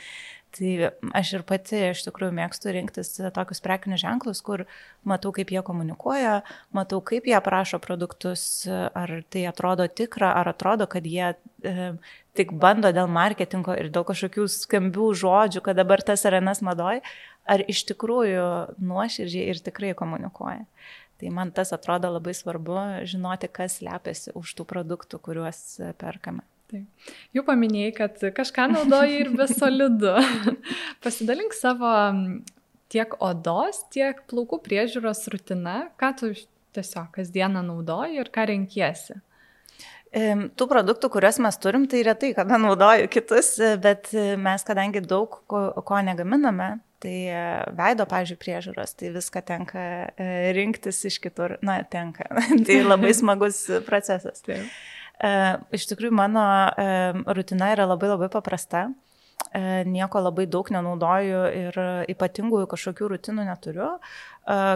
[0.52, 4.66] Tai aš ir pati iš tikrųjų mėgstu rinktis tokius prekinius ženklus, kur
[5.08, 6.42] matau, kaip jie komunikuoja,
[6.76, 11.88] matau, kaip jie aprašo produktus, ar tai atrodo tikra, ar atrodo, kad jie e,
[12.36, 17.00] tik bando dėl marketingo ir dėl kažkokių skambių žodžių, kad dabar tas yra nas madoj,
[17.48, 18.46] ar iš tikrųjų
[18.92, 20.66] nuoširdžiai ir tikrai komunikuoja.
[21.16, 25.64] Tai man tas atrodo labai svarbu žinoti, kas lepiasi už tų produktų, kuriuos
[25.96, 26.44] perkame.
[26.72, 27.10] Taip.
[27.36, 30.14] Jau paminėjai, kad kažką naudoji ir be solidu.
[31.04, 31.90] Pasidalink savo
[32.92, 36.32] tiek odos, tiek plaukų priežiūros rutina, ką tu
[36.76, 39.18] tiesiog kasdieną naudoji ir ką renkiesi.
[40.12, 45.62] Tų produktų, kuriuos mes turim, tai retai, kada naudoju kitus, bet mes, kadangi daug ko,
[45.88, 47.14] ko negaminame, tai
[47.78, 52.28] veido, pažiūrėjau, priežiūros, tai viską tenka e, rinktis iš kitur, na, tenka.
[52.68, 54.44] tai labai smagus procesas.
[54.44, 54.68] Taip.
[55.22, 55.30] E,
[55.76, 56.42] iš tikrųjų, mano
[56.74, 56.90] e,
[57.36, 58.88] rutina yra labai labai paprasta.
[59.52, 61.78] E, nieko labai daug nenaudoju ir
[62.12, 63.90] ypatingų kažkokių rutinų neturiu.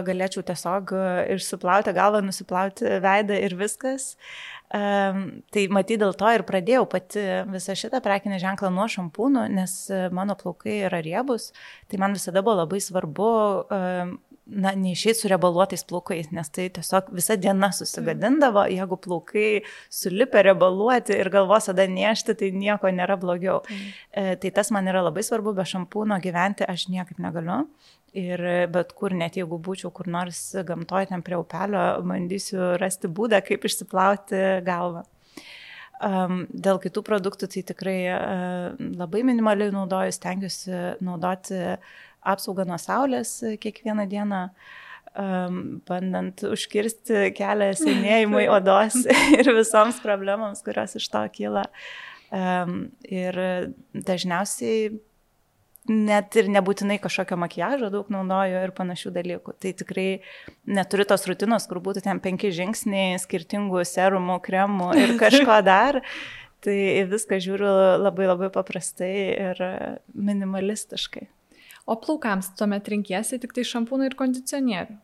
[0.07, 0.93] Galėčiau tiesiog
[1.35, 4.13] išsiplauti galvą, nusiplauti veidą ir viskas.
[4.71, 9.75] Tai matyt dėl to ir pradėjau pati visą šitą prekinį ženklą nuo šampūnų, nes
[10.15, 11.49] mano plaukai yra riebus,
[11.91, 13.29] tai man visada buvo labai svarbu
[14.47, 19.47] na, neišėjai su rebaluotais plaukais, nes tai tiesiog visą dieną susigadindavo, jeigu plaukai
[19.93, 23.59] sulipę rebaluoti ir galvos tada niešti, tai nieko nėra blogiau.
[23.67, 24.39] Mm.
[24.43, 27.65] Tai tas man yra labai svarbu, be šampūno gyventi aš niekaip negaliu.
[28.17, 28.41] Ir
[28.73, 33.67] bet kur, net jeigu būčiau kur nors gamtoje ten prie upelio, bandysiu rasti būdą, kaip
[33.67, 35.03] išsiplauti galvą.
[35.97, 41.95] Um, dėl kitų produktų tai tikrai uh, labai minimaliai naudoju, stengiuosi naudoti uh,
[42.33, 44.41] apsaugą nuo saulės e, kiekvieną dieną,
[45.13, 49.01] um, bandant užkirsti kelią senėjimui odos
[49.37, 51.67] ir visoms problemams, kurios iš to kyla.
[52.27, 53.37] Um, ir
[53.95, 54.97] dažniausiai
[55.87, 59.55] net ir nebūtinai kažkokio makiažo daug naudoju ir panašių dalykų.
[59.61, 60.07] Tai tikrai
[60.67, 66.01] neturiu tos rutinos, kur būtų ten penki žingsniai skirtingų serumų, kremų ir kažko dar.
[66.65, 69.63] Tai viską žiūriu labai labai paprastai ir
[70.11, 71.27] minimalistiškai.
[71.87, 74.97] O plaukams tuomet rinkiesi tik tai šampūną ir kondicionierių.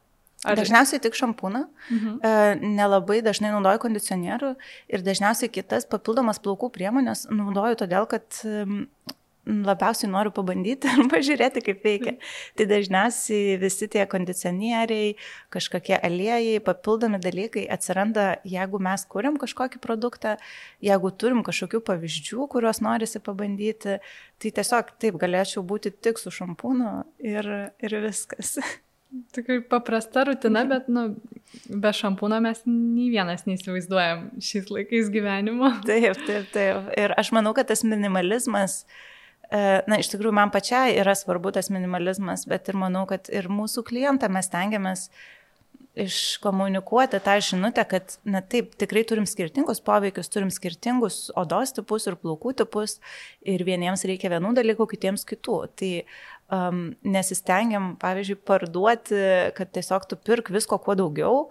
[0.44, 0.60] Ar...
[0.60, 2.16] Dažniausiai tik šampūną, mhm.
[2.20, 2.32] E,
[2.76, 4.50] nelabai dažnai naudoju kondicionierių
[4.92, 8.28] ir dažniausiai kitas papildomas plaukų priemonės naudoju todėl, kad
[9.46, 12.16] labiausiai noriu pabandyti ir pažiūrėti, kaip veikia.
[12.58, 15.16] Tai dažniausiai visi tie kondicionieriai,
[15.54, 20.38] kažkokie aliejai, papildomi dalykai atsiranda, jeigu mes kuriam kažkokį produktą,
[20.84, 24.00] jeigu turim kažkokių pavyzdžių, kuriuos norisi pabandyti,
[24.40, 27.52] tai tiesiog taip galėčiau būti tik su šampūnu ir,
[27.84, 28.58] ir viskas.
[29.36, 31.04] Tikrai paprasta rutina, bet nu,
[31.70, 35.70] be šampūno mes nei vienas neįsivaizduojam šiais laikais gyvenimo.
[35.86, 36.88] Taip, taip, taip.
[36.98, 39.13] Ir aš manau, kad tas minimalizmas, e,
[39.52, 43.84] na, iš tikrųjų, man pačiai yra svarbu tas minimalizmas, bet ir manau, kad ir mūsų
[43.86, 45.10] klientą mes tengiamės
[45.94, 52.18] iškomunikuoti tą žinutę, kad, na taip, tikrai turim skirtingus poveikius, turim skirtingus odos tipus ir
[52.18, 52.98] plaukų tipus
[53.46, 55.60] ir vieniems reikia vienų dalykų, kitiems kitų.
[55.78, 55.92] Tai
[56.50, 59.22] um, nesistengiam, pavyzdžiui, parduoti,
[59.58, 61.46] kad tiesiog tu pirk visko kuo daugiau,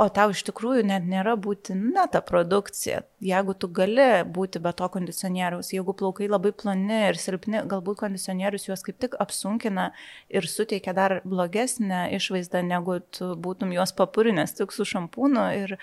[0.00, 3.02] o tau iš tikrųjų net nėra būtina ta produkcija.
[3.24, 8.68] Jeigu tu gali būti be to kondicionieriaus, jeigu plaukai labai ploni ir silpni, galbūt kondicionierius
[8.70, 9.90] juos kaip tik apsunkina
[10.32, 15.76] ir suteikia dar blogesnę išvaizdą, negu tu būtum juos papurinęs tik su šampūnu ir,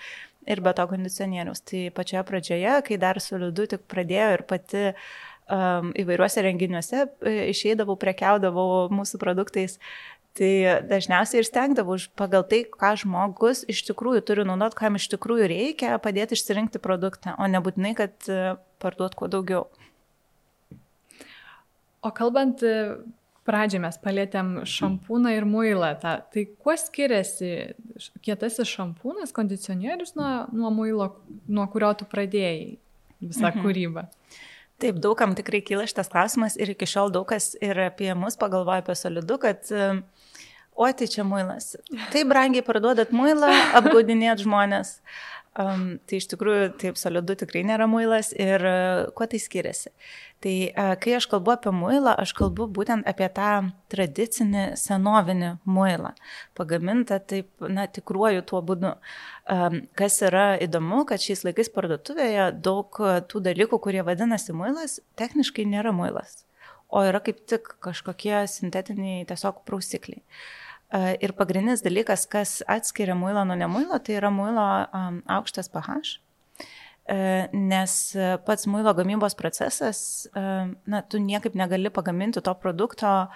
[0.50, 1.62] ir be to kondicionieriaus.
[1.70, 7.96] Tai pačioje pradžioje, kai dar solidu tik pradėjo ir pati um, įvairiuose renginiuose e, išeidavau,
[8.00, 9.78] prekiaudavau mūsų produktais.
[10.38, 10.50] Tai
[10.86, 15.96] dažniausiai ir stengdavau pagal tai, ką žmogus iš tikrųjų turi naudot, kam iš tikrųjų reikia,
[16.02, 19.64] padėti išsirinkti produktą, o nebūtinai, kad e, parduot kuo daugiau.
[22.06, 23.00] O kalbant, e,
[23.48, 25.94] pradžiai mes palėtėm šampūną ir muilą.
[26.02, 27.50] Ta, tai kuo skiriasi
[28.24, 31.10] kietasis šampūnas, kondicionierius nuo, nuo muilo,
[31.48, 32.76] nuo kurio tu pradėjai
[33.24, 33.64] visą mhm.
[33.64, 34.06] kūrybą?
[34.78, 38.84] Taip, daugam tikrai kyla šitas klausimas ir iki šiol daug kas ir apie mus pagalvoja
[38.84, 39.72] apie solidų, kad
[40.78, 41.74] o tai čia muilas.
[42.12, 45.00] Taip brangiai parduodat muilą, apgaudinėt žmonės.
[45.58, 49.90] Um, tai iš tikrųjų taip solidu tikrai nėra muilas ir uh, kuo tai skiriasi.
[50.44, 53.48] Tai uh, kai aš kalbu apie muilą, aš kalbu būtent apie tą
[53.90, 56.12] tradicinį senovinį muilą,
[56.54, 58.92] pagamintą taip, na, tikruoju tuo būdu.
[59.50, 65.66] Um, kas yra įdomu, kad šiais laikais parduotuvėje daug tų dalykų, kurie vadinasi muilas, techniškai
[65.66, 66.44] nėra muilas,
[66.86, 70.22] o yra kaip tik kažkokie sintetiniai tiesiog prausikliai.
[70.22, 74.64] Uh, Ir pagrindinis dalykas, kas atskiria muilą nuo nemuilo, tai yra muilo
[75.28, 76.16] aukštas pH.
[77.52, 77.94] Nes
[78.46, 80.00] pats muilo gamybos procesas,
[80.32, 83.28] na, tu niekaip negali pagaminti to produkto,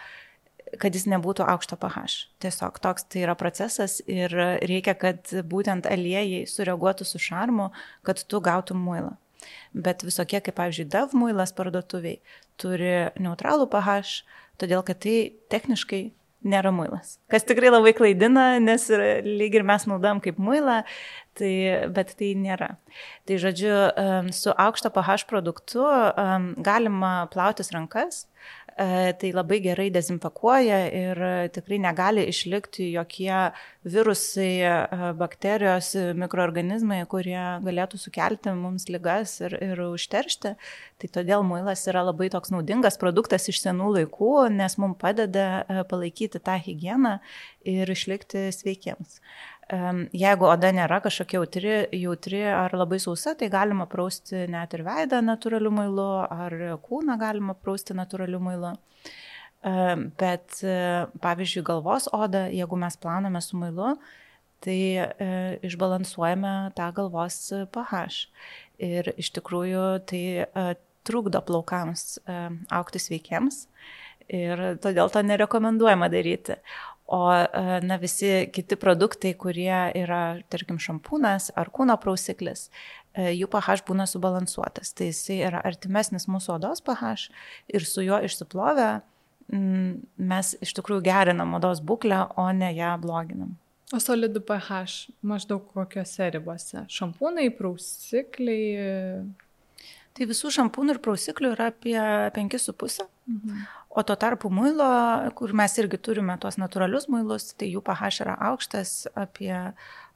[0.80, 2.06] kad jis nebūtų aukšto pH.
[2.40, 4.32] Tiesiog toks tai yra procesas ir
[4.64, 7.68] reikia, kad būtent aliejai sureaguotų su šarmu,
[8.06, 9.18] kad tu gautum muilą.
[9.74, 12.22] Bet visokie, kaip pavyzdžiui, DAV muilas parduotuviai
[12.56, 14.22] turi neutralų pH,
[14.62, 15.16] todėl kad tai
[15.52, 16.02] techniškai
[16.44, 17.16] nėra muilas.
[17.32, 18.88] Kas tikrai labai klaidina, nes
[19.26, 20.82] lyg ir mes naudojam kaip muilą,
[21.38, 21.52] tai,
[21.94, 22.74] bet tai nėra.
[23.28, 23.72] Tai žodžiu,
[24.36, 25.86] su aukšto pH produktu
[26.62, 28.26] galima plautis rankas,
[28.76, 31.20] tai labai gerai dezinfekuoja ir
[31.54, 33.52] tikrai negali išlikti jokie
[33.84, 40.54] virusai, e, bakterijos, mikroorganizmai, kurie galėtų sukelti mums lygas ir, ir užteršti.
[41.02, 45.82] Tai todėl muilas yra labai toks naudingas produktas iš senų laikų, nes mums padeda e,
[45.90, 47.18] palaikyti tą higieną
[47.66, 49.18] ir išlikti sveikiems.
[49.72, 55.22] Jeigu oda nėra kažkokia jautri, jautri ar labai sausa, tai galima prausti net ir veidą
[55.24, 58.74] natūraliu mailu, ar kūną galima prausti natūraliu mailu.
[60.20, 60.58] Bet
[61.24, 63.94] pavyzdžiui, galvos odą, jeigu mes planame su mailu,
[64.62, 65.08] tai e,
[65.66, 67.38] išbalansuojame tą galvos
[67.74, 68.02] pH.
[68.82, 70.66] Ir iš tikrųjų tai e,
[71.06, 72.38] trukdo plaukams e,
[72.74, 73.66] aukti sveikiems
[74.32, 76.60] ir todėl to nerekomenduojama daryti.
[77.12, 77.20] O
[77.84, 80.22] na, visi kiti produktai, kurie yra,
[80.52, 82.70] tarkim, šampūnas ar kūno prausiklis,
[83.12, 84.94] jų pH būna subalansuotas.
[84.96, 87.28] Tai jisai yra artimesnis mūsų odos pH
[87.76, 89.02] ir su juo išsiplovę
[89.52, 93.58] mes iš tikrųjų gerinam odos būklę, o ne ją bloginam.
[93.92, 96.86] O solidų pH maždaug kokiuose ribose?
[96.88, 99.26] Šampūnai, prausikliai,
[100.12, 101.96] Tai visų šampūnų ir prausiklių yra apie
[102.36, 103.06] 5,5.
[103.32, 103.62] Mhm.
[103.92, 104.86] O tuo tarpu muilo,
[105.36, 109.52] kur mes irgi turime tuos natūralius muilus, tai jų pH yra aukštas apie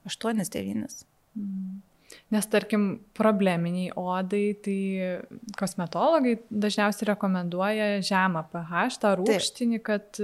[0.08, 1.04] 8-9.
[1.36, 1.82] Mhm.
[2.32, 2.84] Nes tarkim,
[3.18, 4.78] probleminiai odai, tai
[5.58, 10.20] kosmetologai dažniausiai rekomenduoja žemą pH, tą rūkštinį, kad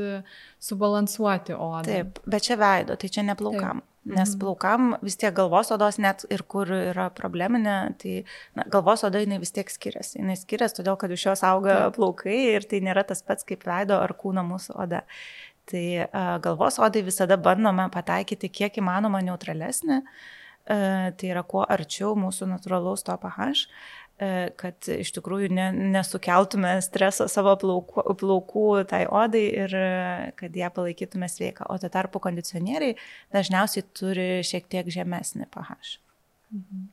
[0.62, 1.82] subalansuoti odą.
[1.90, 3.82] Taip, bet čia veido, tai čia neplaukam.
[3.82, 3.91] Taip.
[4.02, 4.38] Nes mhm.
[4.42, 8.14] plaukam vis tiek galvos odos net ir kur yra probleminė, tai
[8.58, 10.18] na, galvos oda jinai vis tiek skiriasi.
[10.18, 14.00] Jinai skiriasi todėl, kad iš jos auga plaukai ir tai nėra tas pats kaip veido
[14.02, 15.04] ar kūno mūsų oda.
[15.70, 20.80] Tai a, galvos odai visada bandome pataikyti kiek įmanoma neutralesnį, a,
[21.14, 23.68] tai yra kuo arčiau mūsų natūralaus to pH.
[24.20, 29.88] E, kad iš tikrųjų ne, nesukeltume streso savo plaukų, plaukų tai odai ir e,
[30.38, 31.66] kad ją palaikytume sveiką.
[31.72, 32.98] O tuo tarpu kondicionieriai
[33.34, 35.96] dažniausiai turi šiek tiek žemesnį pH.
[36.52, 36.84] Mhm.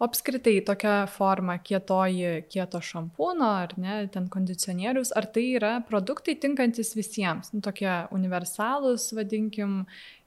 [0.00, 6.38] O apskritai tokia forma kietoji kieto šampūno ar ne, ten kondicionierius, ar tai yra produktai
[6.40, 9.82] tinkantis visiems, nu, tokie universalūs, vadinkim,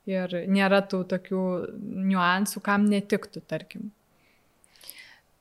[0.05, 1.43] ir nėra tų tokių
[2.13, 3.89] niuansų, kam netiktų, tarkim.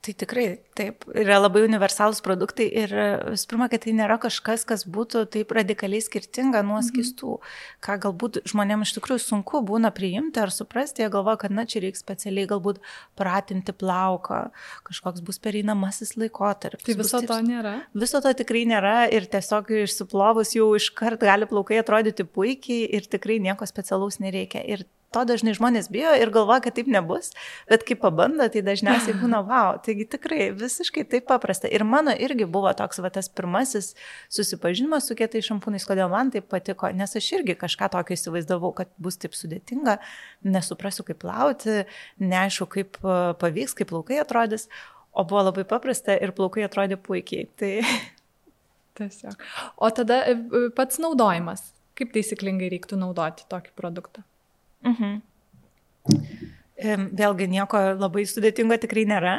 [0.05, 0.43] Tai tikrai
[0.77, 2.91] taip, yra labai universalūs produktai ir
[3.31, 6.85] visų pirma, kad tai nėra kažkas, kas būtų taip radikaliai skirtinga nuo mhm.
[6.91, 7.55] skistų, mhm.
[7.87, 11.81] ką galbūt žmonėms iš tikrųjų sunku būna priimti ar suprasti, jie galvoja, kad na čia
[11.81, 12.83] reikia specialiai galbūt
[13.17, 14.43] pratinti plauką,
[14.85, 16.85] kažkoks bus pereinamasis laikotarpis.
[16.85, 17.73] Tai viso to nėra?
[17.97, 23.39] Viso to tikrai nėra ir tiesiog išsiplovus jau iškart gali plaukai atrodyti puikiai ir tikrai
[23.41, 24.61] nieko specialaus nereikia.
[24.61, 27.31] Ir to dažnai žmonės bijo ir galvoja, kad taip nebus,
[27.71, 29.79] bet kai pabando, tai dažniausiai būna wow.
[29.85, 31.71] Taigi tikrai visiškai taip paprasta.
[31.71, 33.93] Ir mano irgi buvo toks va tas pirmasis
[34.33, 38.91] susipažinimas su kietais šampūnais, kodėl man taip patiko, nes aš irgi kažką tokio įsivaizdavau, kad
[39.01, 39.97] bus taip sudėtinga,
[40.45, 41.83] nesuprasiu kaip plauti,
[42.21, 44.67] neaišku kaip e, pavyks, kaip plaukai atrodys,
[45.15, 47.47] o buvo labai paprasta ir plaukai atrodė puikiai.
[47.59, 47.73] Tai...
[48.95, 49.41] Tiesiog.
[49.83, 50.37] O tada e,
[50.75, 51.71] pats naudojimas.
[51.95, 54.25] Kaip taisyklingai reiktų naudoti tokį produktą?
[54.85, 55.21] Mhm.
[57.15, 59.35] Vėlgi nieko labai sudėtingo tikrai nėra,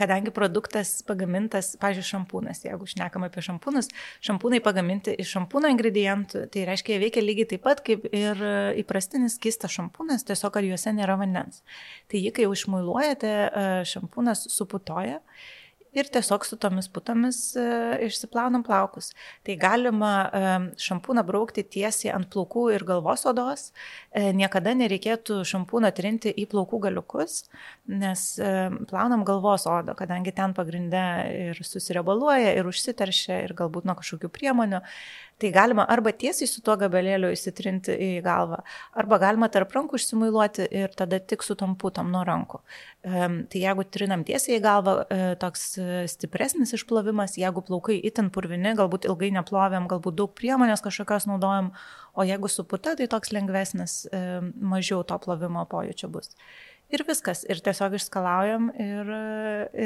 [0.00, 3.90] kadangi produktas pagamintas, pažiūrėjau, šampūnas, jeigu šnekam apie šampūnus,
[4.24, 8.40] šampūnai pagaminti iš šampūno ingredientų, tai reiškia, jie veikia lygiai taip pat kaip ir
[8.80, 11.60] įprastinis kistas šampūnas, tiesiog ar juose nėra vandens.
[12.08, 13.34] Tai jį, kai jau išmuiluojate,
[13.92, 15.20] šampūnas suputoja
[15.92, 17.64] ir tiesiog su tomis putomis e,
[18.06, 19.10] išsiplaunam plaukus.
[19.46, 20.42] Tai galima e,
[20.80, 23.70] šampūną braukti tiesiai ant plaukų ir galvos odos.
[24.10, 27.42] E, niekada nereikėtų šampūną trinti į plaukų galiukus,
[27.90, 28.26] nes
[28.90, 31.04] plaunam galvos odą, kadangi ten pagrindę
[31.50, 34.84] ir susirebaluoja, ir užsiteršia, ir galbūt nuo kažkokių priemonių.
[35.40, 38.58] Tai galima arba tiesiai su tuo gabalėliu įsitrinti į galvą,
[39.00, 42.60] arba galima tarp rankų išsimuiluoti ir tada tik su tom putom nuo rankų.
[43.00, 48.74] Tai jeigu trinam tiesiai į galvą, e, toks e, stipresnis išplovimas, jeigu plaukai itin purvini,
[48.76, 51.70] galbūt ilgai neplovėm, galbūt daug priemonės kažkokios naudojam,
[52.12, 54.24] o jeigu su puta, tai toks lengvesnis, e,
[54.60, 56.34] mažiau to plovimo pojūčio bus.
[56.92, 59.14] Ir viskas, ir tiesiog išskalaujam ir,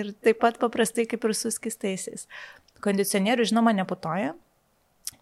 [0.02, 2.26] ir taip pat paprastai kaip ir su skistaisiais.
[2.82, 4.32] Kondicionierių, žinoma, neputoja,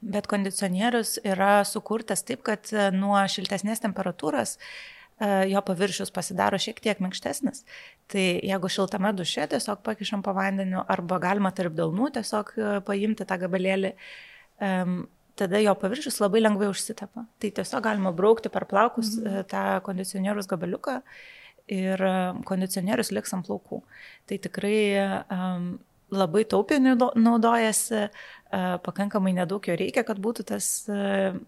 [0.02, 6.80] Bet kondicionierius yra sukurtas taip, kad e, nuo šiltesnės temperatūros e, jo paviršius pasidaro šiek
[6.82, 7.62] tiek minkštesnis.
[8.10, 13.28] Tai jeigu šiltame duše tiesiog pakišam po vandeniu arba galima tarp delnų tiesiog e, paimti
[13.28, 13.92] tą gabalėlį,
[15.38, 17.24] tada jo paviršius labai lengvai užsitepa.
[17.38, 19.46] Tai tiesiog galima braukti per plaukus mhm.
[19.50, 20.98] tą kondicionierius gabaliuką
[21.72, 22.02] ir
[22.46, 23.80] kondicionierius liks ant plaukų.
[24.26, 24.76] Tai tikrai
[26.12, 26.80] labai taupiai
[27.16, 28.06] naudojasi,
[28.84, 30.68] pakankamai nedaug jo reikia, kad būtų tas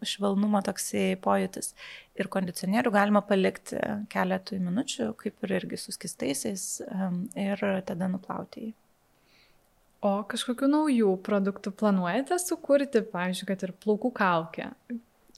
[0.08, 1.74] švelnumo toksai pojūtis.
[2.16, 3.80] Ir kondicionierių galima palikti
[4.12, 6.64] keletui minučių, kaip ir irgi suskistaisiais,
[7.36, 8.72] ir tada nuplauti jį.
[10.04, 14.66] O kažkokiu naujų produktų planuojate sukurti, pavyzdžiui, kad ir plaukų kalkę?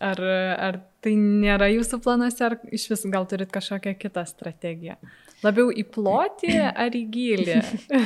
[0.03, 0.21] Ar,
[0.61, 4.99] ar tai nėra jūsų planuose, ar iš vis gal turit kažkokią kitą strategiją?
[5.45, 7.57] Labiau į plotį ar į gilį?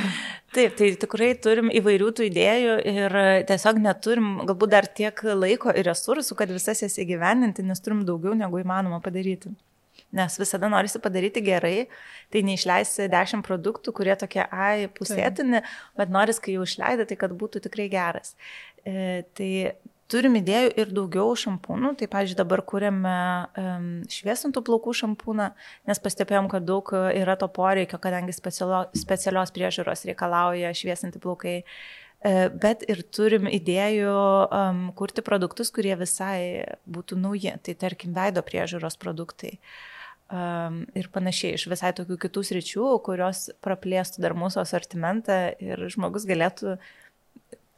[0.55, 3.17] Taip, tai tikrai turim įvairių tų idėjų ir
[3.47, 8.35] tiesiog neturim galbūt dar tiek laiko ir resursų, kad visas jas įgyveninti, nes turim daugiau
[8.35, 9.53] negu įmanoma padaryti.
[10.11, 11.85] Nes visada norisi padaryti gerai,
[12.35, 15.61] tai neišleisti dešimt produktų, kurie tokie, ai, pusėtini,
[15.95, 18.35] bet noris, kai jau išleidai, tai kad būtų tikrai geras.
[18.83, 19.51] E, tai
[20.11, 23.15] Turim idėjų ir daugiau šampūnų, tai, pavyzdžiui, dabar kūrėme
[23.61, 25.47] um, šviesintų plaukų šampūną,
[25.87, 31.61] nes pastebėjom, kad daug e, yra to poreikio, kadangi specialo, specialios priežiūros reikalauja šviesinti plaukai.
[31.61, 34.11] Uh, bet ir turim idėjų
[34.53, 39.57] um, kurti produktus, kurie visai būtų nauji, tai tarkim veido priežiūros produktai.
[40.31, 46.27] Um, ir panašiai iš visai tokių kitų sričių, kurios praplėstų dar mūsų asortimentą ir žmogus
[46.29, 46.91] galėtų uh,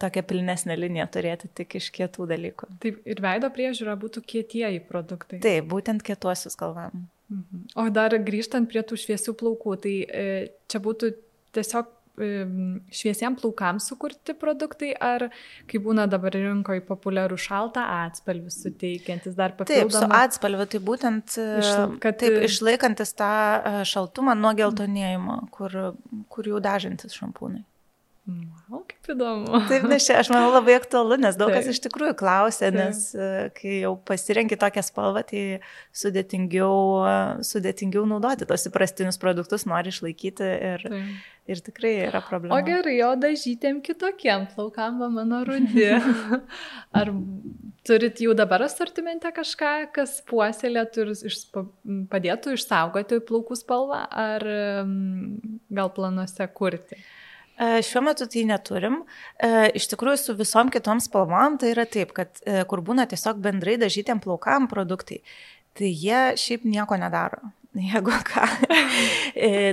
[0.04, 2.70] tokią pilnesnę liniją turėti tik iš kietų dalykų.
[2.84, 5.42] Taip, ir veido priežiūra būtų kietieji produktai.
[5.44, 7.08] Taip, būtent kietuosius kalbam.
[7.32, 7.66] Mhm.
[7.80, 10.24] O dar grįžtant prie tų šviesių plaukų, tai e,
[10.70, 11.10] čia būtų
[11.56, 11.89] tiesiog
[12.22, 12.30] e,
[12.94, 15.30] šviesiems plaukams sukurti produktai, ar
[15.72, 19.89] kaip būna dabar rinkoje populiarų šaltą atspalvį suteikiantis dar papildomą.
[19.89, 23.34] Taip, su atspalviu, tai būtent e, Išla, kad, taip, išlaikantis tą
[23.89, 25.80] šaltumą nuo geltonėjimo, kur,
[26.34, 27.63] kur jau dažantis šampūnai.
[28.24, 29.60] Wow, kaip įdomu.
[29.68, 31.60] Taip, nes čia aš manau labai aktualu, nes daug Taip.
[31.60, 33.56] kas iš tikrųjų klausia, nes Taip.
[33.58, 35.42] kai jau pasirenki tokią spalvą, tai
[36.00, 36.70] sudėtingiau,
[37.44, 41.10] sudėtingiau naudoti tos įprastinius produktus, nori išlaikyti ir, Taip.
[41.52, 42.56] ir tikrai yra problema.
[42.56, 45.90] O gerai, o dažytėm kitokiem plaukam, mano rudi.
[47.02, 47.12] Ar
[47.84, 51.42] Turit jau dabar asortimente kažką, kas puoselėtų ir iš,
[52.08, 54.48] padėtų išsaugoti plaukų spalvą, ar
[55.68, 57.02] gal planuose kurti?
[57.58, 59.02] E, šiuo metu tai neturim.
[59.38, 63.42] E, iš tikrųjų, su visom kitom spalvom tai yra taip, kad e, kur būna tiesiog
[63.44, 65.22] bendrai dažytėm plaukam produktai,
[65.78, 67.54] tai jie šiaip nieko nedaro.
[67.89, 68.43] Jeigu ką.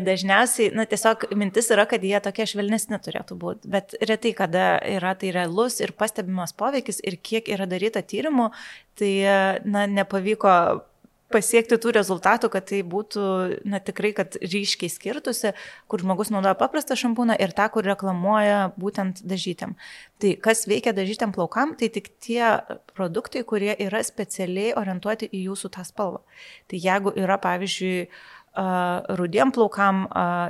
[0.07, 3.69] Dažniausiai, na, tiesiog mintis yra, kad jie tokie švelnesni turėtų būti.
[3.73, 8.49] Bet retai, kada yra tai realus ir pastebimas poveikis ir kiek yra daryta tyrimų,
[8.97, 9.13] tai,
[9.69, 10.55] na, nepavyko
[11.33, 13.25] pasiekti tų rezultatų, kad tai būtų,
[13.71, 15.53] na tikrai, kad ryškiai skirtusi,
[15.91, 19.77] kur žmogus naudoja paprastą šampūną ir tą, kur reklamuoja būtent dažytėm.
[20.21, 22.43] Tai kas veikia dažytėm plaukam, tai tik tie
[22.93, 26.21] produktai, kurie yra specialiai orientuoti į jūsų tą spalvą.
[26.71, 28.11] Tai jeigu yra, pavyzdžiui,
[28.55, 30.07] rudiem plaukam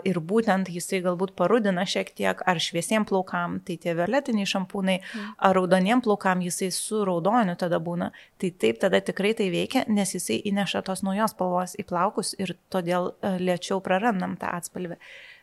[0.08, 5.34] ir būtent jisai galbūt parudina šiek tiek, ar šviesiem plaukam, tai tie violetiniai šampūnai, mm.
[5.36, 10.14] ar raudoniem plaukam jisai su raudoniu tada būna, tai taip tada tikrai tai veikia, nes
[10.16, 14.96] jisai įneša tos naujos spalvos į plaukus ir todėl lėčiau prarandam tą atspalvį.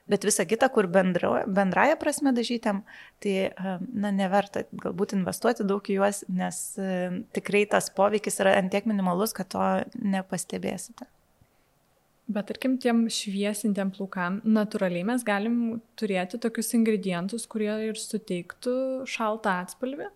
[0.07, 2.79] Bet visa kita, kur bendro, bendraja prasme dažytėm,
[3.19, 3.51] tai
[3.91, 6.61] na, neverta galbūt investuoti daug į juos, nes
[7.35, 9.67] tikrai tas poveikis yra antiek minimalus, kad to
[9.99, 11.09] nepastebėsite.
[12.27, 15.57] Bet tarkim, tiem šviesintiem plaukam, natūraliai mes galim
[15.99, 18.73] turėti tokius ingredientus, kurie ir suteiktų
[19.07, 20.09] šaltą atspalvį?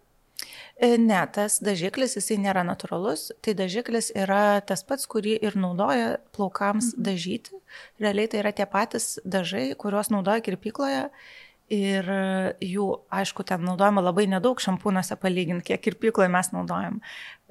[0.76, 6.18] E, ne, tas dažiklis jisai nėra natūralus, tai dažiklis yra tas pats, kurį ir naudoja
[6.36, 7.06] plaukams mhm.
[7.08, 7.62] dažyti.
[8.04, 11.08] Realiai tai yra tie patys dažai, kuriuos naudoja kirpykloje
[11.72, 12.04] Ir
[12.60, 12.86] jų,
[13.16, 16.98] aišku, ten naudojama labai nedaug šampūnuose palyginti, kiek ir pykloje mes naudojam.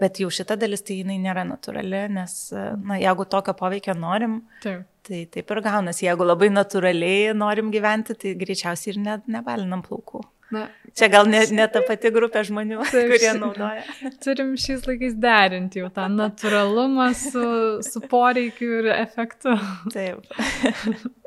[0.00, 2.36] Bet jau šita dalis tai jinai nėra natūrali, nes,
[2.80, 4.86] na, jeigu tokio poveikio norim, taip.
[5.06, 6.02] tai taip ir gaunas.
[6.04, 10.24] Jeigu labai natūraliai norim gyventi, tai greičiausiai ir ne, nevalinam plaukų.
[10.50, 10.64] Na,
[10.98, 13.84] Čia gal ne, ne ta pati grupė žmonių, taip, kurie naudoja.
[14.24, 17.44] Turim šiais laikais derinti jau tą natūralumą su,
[17.86, 19.54] su poreikiu ir efektu.
[19.94, 20.26] Taip.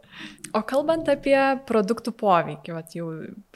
[0.54, 3.08] O kalbant apie produktų poveikį, vat jau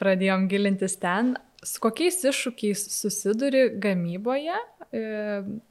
[0.01, 4.57] pradėjom gilintis ten, su kokiais iššūkiais susiduri gamyboje,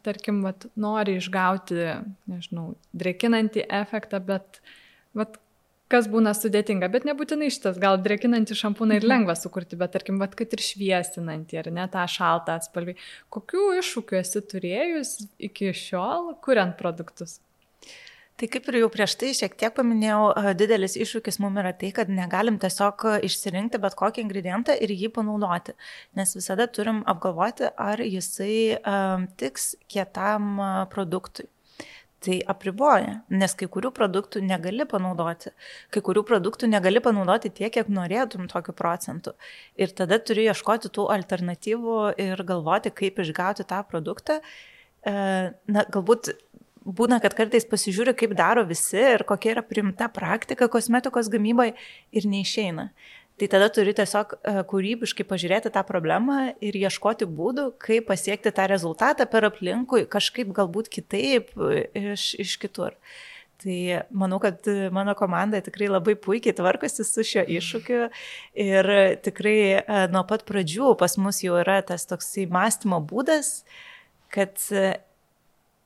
[0.07, 1.81] tarkim, vat, nori išgauti,
[2.31, 4.61] nežinau, drekinantį efektą, bet
[5.17, 5.39] vat,
[5.93, 9.12] kas būna sudėtinga, bet nebūtinai šitas, gal drekinantį šampūną ir mhm.
[9.12, 12.97] lengva sukurti, bet tarkim, vat, kad ir šviesinantį, ar ne tą šaltą atspalvį.
[13.33, 15.17] Kokių iššūkių esi turėjus
[15.51, 17.39] iki šiol, kuriant produktus?
[18.37, 20.24] Tai kaip ir jau prieš tai šiek tiek paminėjau,
[20.61, 25.72] didelis iššūkis mums yra tai, kad negalim tiesiog išsirinkti bet kokį ingredientą ir jį panaudoti,
[26.18, 30.61] nes visada turim apgalvoti, ar jisai um, tiks kietam
[30.93, 31.49] produktui.
[32.26, 35.55] Tai apriboja, nes kai kurių produktų negali panaudoti,
[35.95, 39.32] kai kurių produktų negali panaudoti tiek, kiek norėtum tokiu procentu.
[39.80, 44.41] Ir tada turi ieškoti tų alternatyvų ir galvoti, kaip išgauti tą produktą.
[45.07, 46.32] Na, galbūt
[46.87, 51.74] būna, kad kartais pasižiūri, kaip daro visi ir kokia yra primta praktika kosmetikos gamyboje
[52.14, 52.91] ir neišeina.
[53.37, 58.64] Tai tada turi tiesiog e, kūrybiškai pažiūrėti tą problemą ir ieškoti būdų, kaip pasiekti tą
[58.70, 61.82] rezultatą per aplinkui, kažkaip galbūt kitaip e,
[62.14, 62.97] iš, iš kitur.
[63.61, 63.76] Tai
[64.12, 68.01] manau, kad mano komanda tikrai labai puikiai tvarkosi su šio iššūkiu
[68.64, 68.89] ir
[69.24, 73.66] tikrai e, nuo pat pradžių pas mus jau yra tas toksai mąstymo būdas,
[74.32, 74.57] kad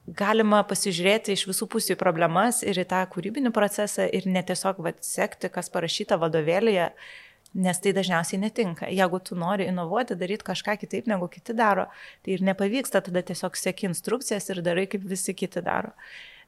[0.07, 4.81] galima pasižiūrėti iš visų pusių į problemas ir į tą kūrybinį procesą ir ne tiesiog
[4.85, 6.91] vat, sekti, kas parašyta vadovėlėje,
[7.61, 8.89] nes tai dažniausiai netinka.
[8.91, 11.89] Jeigu tu nori inovuoti, daryti kažką kitaip negu kiti daro,
[12.25, 15.93] tai ir nepavyksta, tada tiesiog seki instrukcijas ir darai kaip visi kiti daro.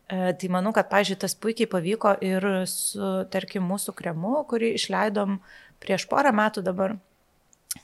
[0.09, 5.41] E, tai manau, kad, pažiūrėjau, tas puikiai pavyko ir su, tarkim, mūsų kremu, kurį išleidom
[5.83, 6.97] prieš porą metų dabar.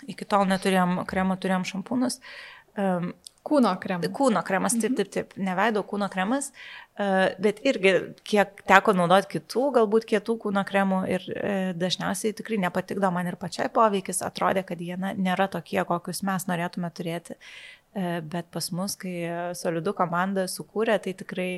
[0.07, 2.21] Iki tol neturėjom kremo, turėjom šampūnus.
[2.79, 3.15] Um,
[3.49, 4.11] Kūno kremas.
[4.15, 6.51] Kūno kremas, taip, taip, taip, neveido kūno kremas,
[6.99, 7.09] e,
[7.43, 7.95] bet irgi
[8.29, 13.39] kiek teko naudoti kitų, galbūt kietų kūno kremų ir e, dažniausiai tikrai nepatikdo man ir
[13.41, 17.39] pačiai poveikis, atrodė, kad jie na, nėra tokie, kokius mes norėtume turėti,
[17.97, 19.15] e, bet pas mus, kai
[19.59, 21.51] solidų komanda sukūrė, tai tikrai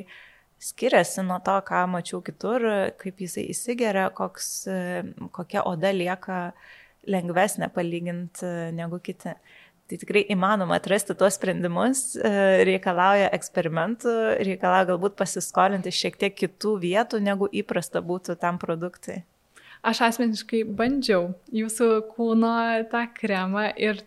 [0.61, 2.67] skiriasi nuo to, ką mačiau kitur,
[3.01, 4.51] kaip jisai įsigeria, koks,
[5.33, 6.43] kokia oda lieka
[7.09, 9.33] lengvesnė palyginti negu kiti.
[9.91, 12.29] Tai tikrai įmanoma atrasti tuos sprendimus, e,
[12.63, 19.17] reikalauja eksperimentų, reikalauja galbūt pasiskolinti šiek tiek kitų vietų, negu įprasta būtų tam produktui.
[19.83, 22.53] Aš asmeniškai bandžiau jūsų kūno
[22.87, 23.99] tą kremą ir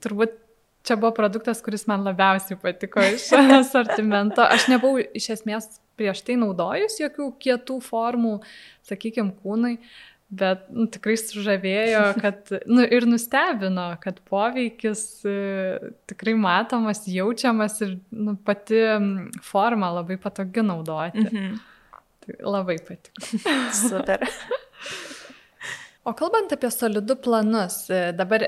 [0.00, 0.38] turbūt
[0.86, 3.28] čia buvo produktas, kuris man labiausiai patiko iš
[3.60, 4.40] asortimento.
[4.40, 5.68] Aš nebuvau iš esmės
[6.00, 8.38] prieš tai naudojus jokių kietų formų,
[8.88, 9.76] sakykime, kūnai.
[10.30, 15.34] Bet nu, tikrai sužavėjo, kad nu, ir nustebino, kad poveikis e,
[16.10, 18.84] tikrai matomas, jaučiamas ir nu, pati
[19.46, 21.26] forma labai patogi naudoti.
[21.26, 21.58] Mhm.
[22.20, 23.30] Tai labai patiko.
[23.86, 24.26] Super.
[26.08, 28.46] O kalbant apie solidų planus, e, dabar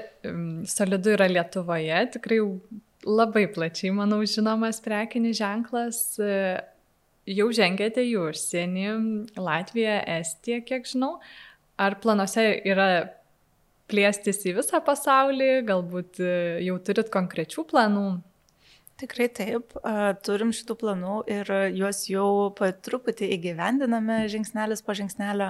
[0.73, 2.39] solidų yra Lietuvoje, tikrai
[3.05, 5.99] labai plačiai, manau, žinomas prekinis ženklas.
[6.17, 6.33] E,
[7.29, 8.87] jau žengėte į užsienį,
[9.37, 11.19] Latviją, Estiją, kiek žinau.
[11.83, 12.89] Ar planuose yra
[13.91, 16.35] plėstis į visą pasaulį, galbūt e,
[16.67, 18.07] jau turit konkrečių planų?
[19.03, 19.73] Tikrai taip,
[20.23, 25.49] turim šitų planų ir juos jau truputį įgyvendiname žingsnelis po žingsnelio.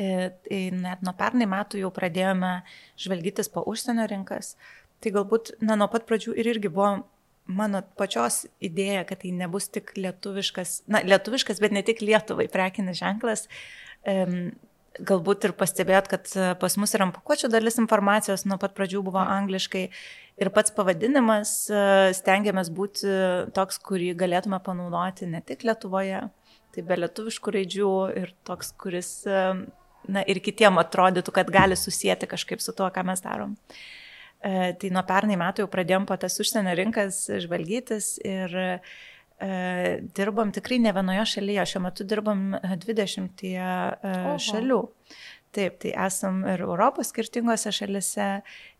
[0.00, 2.60] E, tai net nuo pernai metų jau pradėjome
[2.98, 4.54] žvalgytis po užsienio rinkas.
[5.00, 7.04] Tai galbūt, na, nuo pat pradžių ir irgi buvo
[7.50, 13.00] mano pačios idėja, kad tai nebus tik lietuviškas, na, lietuviškas, bet ne tik Lietuvai prekinis
[13.00, 13.46] ženklas.
[14.08, 14.52] Um,
[14.98, 19.02] galbūt ir pastebėt, kad e, pas mus ir ant pakuočių dalis informacijos nuo pat pradžių
[19.06, 19.84] buvo angliškai
[20.40, 21.82] ir pats pavadinimas e,
[22.16, 23.10] stengiamės būti
[23.56, 26.24] toks, kurį galėtume panaudoti ne tik Lietuvoje,
[26.74, 29.46] tai be lietuviškų raidžių ir toks, kuris e,
[30.10, 33.56] na, ir kitiem atrodytų, kad gali susijęti kažkaip su tuo, ką mes darom.
[34.40, 38.94] Tai nuo pernai metų jau pradėjom po tas užsienio rinkas žvalgytis ir uh,
[40.16, 44.34] dirbam tikrai ne vienoje šalyje, šiuo metu dirbam 20 e, Oho.
[44.46, 44.80] šalių.
[45.50, 48.28] Taip, tai esam ir Europos skirtingose šalise,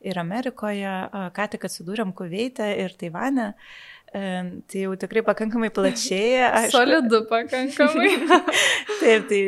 [0.07, 0.93] ir Amerikoje,
[1.35, 3.49] ką tik atsidūrėm Kuveitę ir Taivane.
[4.11, 6.45] Tai jau tikrai pakankamai plačiai.
[6.61, 6.77] Aišku.
[6.77, 8.13] Solidu pakankamai.
[9.03, 9.41] Taip, tai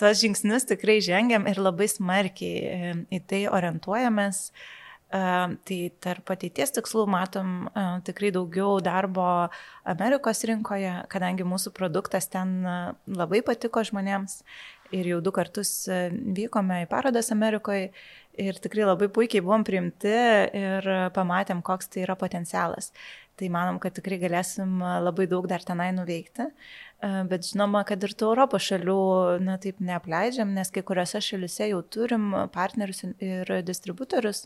[0.00, 4.44] tas žingsnius tikrai žengiam ir labai smarkiai į tai orientuojamės.
[4.50, 4.79] Uh,
[5.10, 7.64] Tai tarp ateities tikslų matom
[8.06, 9.24] tikrai daugiau darbo
[9.82, 12.60] Amerikos rinkoje, kadangi mūsų produktas ten
[13.10, 14.36] labai patiko žmonėms
[14.94, 17.90] ir jau du kartus vykome į parodas Amerikoje
[18.40, 20.12] ir tikrai labai puikiai buvom priimti
[20.60, 20.86] ir
[21.16, 22.92] pamatėm, koks tai yra potencialas.
[23.40, 26.50] Tai manom, kad tikrai galėsim labai daug dar tenai nuveikti.
[27.00, 29.00] Bet žinoma, kad ir tų Europos šalių,
[29.42, 34.44] na taip, neapleidžiam, nes kai kuriuose šalise jau turim partnerius ir distributorius,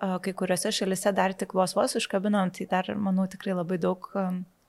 [0.00, 4.08] kai kuriuose šalise dar tik vos vos užkabinom, tai dar, manau, tikrai labai daug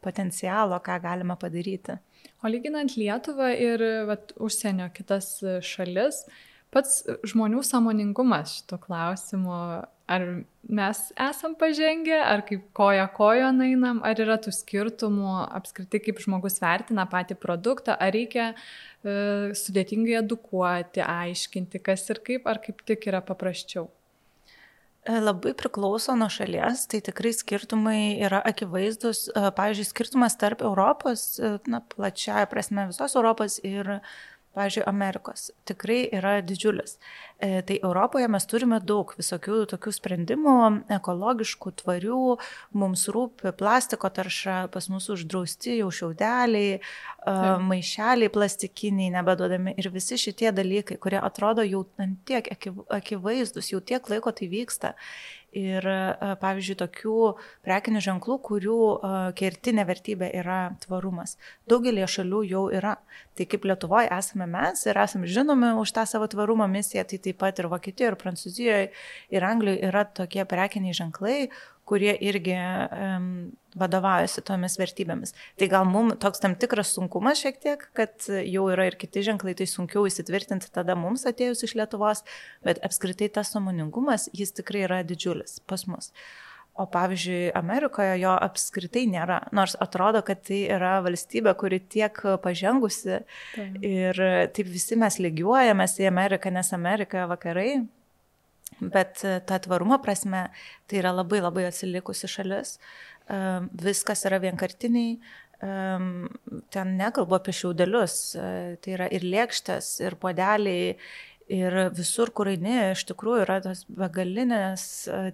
[0.03, 1.97] potencialo, ką galima padaryti.
[2.41, 6.23] O lyginant Lietuvą ir vat, užsienio kitas šalis,
[6.73, 9.57] pats žmonių samoningumas šito klausimu,
[10.11, 10.25] ar
[10.67, 16.59] mes esam pažengę, ar kaip koja kojo nainam, ar yra tų skirtumų apskritai, kaip žmogus
[16.63, 23.07] vertina patį produktą, ar reikia e, sudėtingai edukuoti, aiškinti, kas ir kaip, ar kaip tik
[23.11, 23.89] yra paprasčiau.
[25.01, 29.23] E, labai priklauso nuo šalies, tai tikrai skirtumai yra akivaizdus.
[29.33, 33.95] E, pavyzdžiui, skirtumas tarp Europos, e, na, plačiaja prasme visos Europos ir
[34.55, 36.97] pavyzdžiui, Amerikos tikrai yra didžiulis.
[37.41, 40.55] E, tai Europoje mes turime daug visokių tokių sprendimų,
[40.97, 42.21] ekologiškų, tvarių,
[42.77, 47.35] mums rūpi plastiko tarša, pas mus uždrausti jau šiaudeliai, e,
[47.71, 51.85] maišeliai plastikiniai nebeduodami ir visi šitie dalykai, kurie atrodo jau
[52.27, 52.51] tiek
[52.91, 54.95] akivaizdus, jau tiek laiko tai vyksta.
[55.51, 57.15] Ir, e, pavyzdžiui, tokių
[57.67, 61.35] prekinių ženklų, kurių e, kertinė vertybė yra tvarumas.
[61.67, 62.93] Daugelie šalių jau yra.
[63.35, 67.41] Tai kaip Lietuvoje esame mes ir esame žinomi už tą savo tvarumo misiją, tai taip
[67.43, 68.87] pat ir Vokietijoje, ir Prancūzijoje,
[69.35, 71.37] ir Anglijoje yra tokie prekiniai ženklai,
[71.87, 73.31] kurie irgi um,
[73.79, 75.33] vadovaujasi tomis vertybėmis.
[75.59, 79.55] Tai gal mums toks tam tikras sunkumas šiek tiek, kad jau yra ir kiti ženklai,
[79.57, 82.23] tai sunkiau įsitvirtinti tada mums atėjus iš Lietuvos,
[82.65, 86.11] bet apskritai tas samoningumas, jis tikrai yra didžiulis pas mus.
[86.79, 93.17] O pavyzdžiui, Amerikoje jo apskritai nėra, nors atrodo, kad tai yra valstybė, kuri tiek pažengusi
[93.19, 93.65] tai.
[93.83, 94.21] ir
[94.55, 97.81] taip visi mes lygiuojamės į Ameriką, nes Amerika vakarai
[98.79, 100.47] Bet e, ta tvarumo prasme
[100.87, 102.77] tai yra labai labai atsilikusi šalis.
[102.77, 103.39] E,
[103.85, 105.17] viskas yra vienkartiniai.
[105.17, 105.73] E,
[106.73, 108.15] ten nekalbu apie šiaudelius.
[108.81, 110.95] Tai yra ir lėkštės, ir podeliai.
[111.51, 114.85] Ir visur, kur eini, iš tikrųjų yra tas begalinės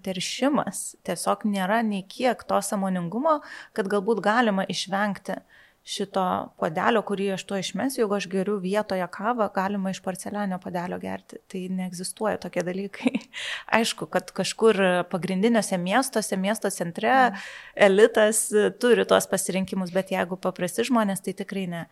[0.01, 0.95] teršimas.
[1.05, 3.35] Tiesiog nėra nei kiek to samoningumo,
[3.77, 6.23] kad galbūt galima išvengti uh, šito
[6.59, 11.39] padelio, kurį aš to išmesiu, jeigu aš geriu vietoje kavą, galima iš porcelianio padelio gerti.
[11.47, 13.13] Tai neegzistuoja tokie dalykai.
[13.79, 14.81] Aišku, kad kažkur
[15.11, 17.49] pagrindiniuose miestuose, miesto centre mm.
[17.87, 18.47] elitas
[18.81, 21.85] turi tuos pasirinkimus, bet jeigu paprasti žmonės, tai tikrai ne.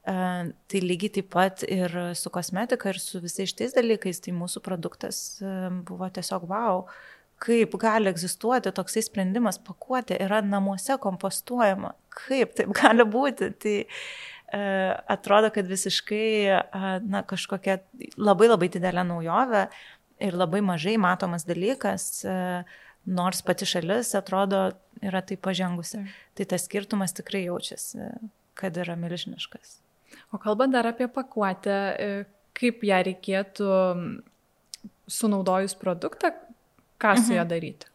[0.00, 4.62] Uh, tai lygiai taip pat ir su kosmetika ir su visais šitais dalykais, tai mūsų
[4.64, 6.86] produktas uh, buvo tiesiog wow,
[7.40, 11.94] kaip gali egzistuoti toksai sprendimas, pakuotė yra namuose kompostuojama,
[12.26, 13.50] kaip taip gali būti.
[13.62, 13.76] Tai
[15.14, 16.26] atrodo, kad visiškai
[17.06, 17.78] na, kažkokia
[18.18, 19.64] labai labai didelė naujovė
[20.26, 22.10] ir labai mažai matomas dalykas,
[23.08, 24.66] nors pati šalis atrodo
[25.00, 26.02] yra taip pažengusi.
[26.36, 28.10] Tai tas skirtumas tikrai jaučiasi,
[28.58, 29.78] kad yra milžiniškas.
[30.34, 31.78] O kalbant dar apie pakuotę,
[32.58, 33.70] kaip ją reikėtų
[35.10, 36.34] sunaudojus produktą,
[37.00, 37.50] ką su ją mhm.
[37.50, 37.90] daryti?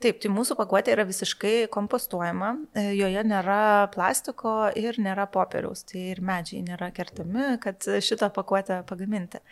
[0.00, 6.06] Taip, tai mūsų pakuotė yra visiškai kompostuojama, e, joje nėra plastiko ir nėra popieriaus, tai
[6.14, 9.42] ir medžiai nėra kertami, kad šitą pakuotę pagaminti.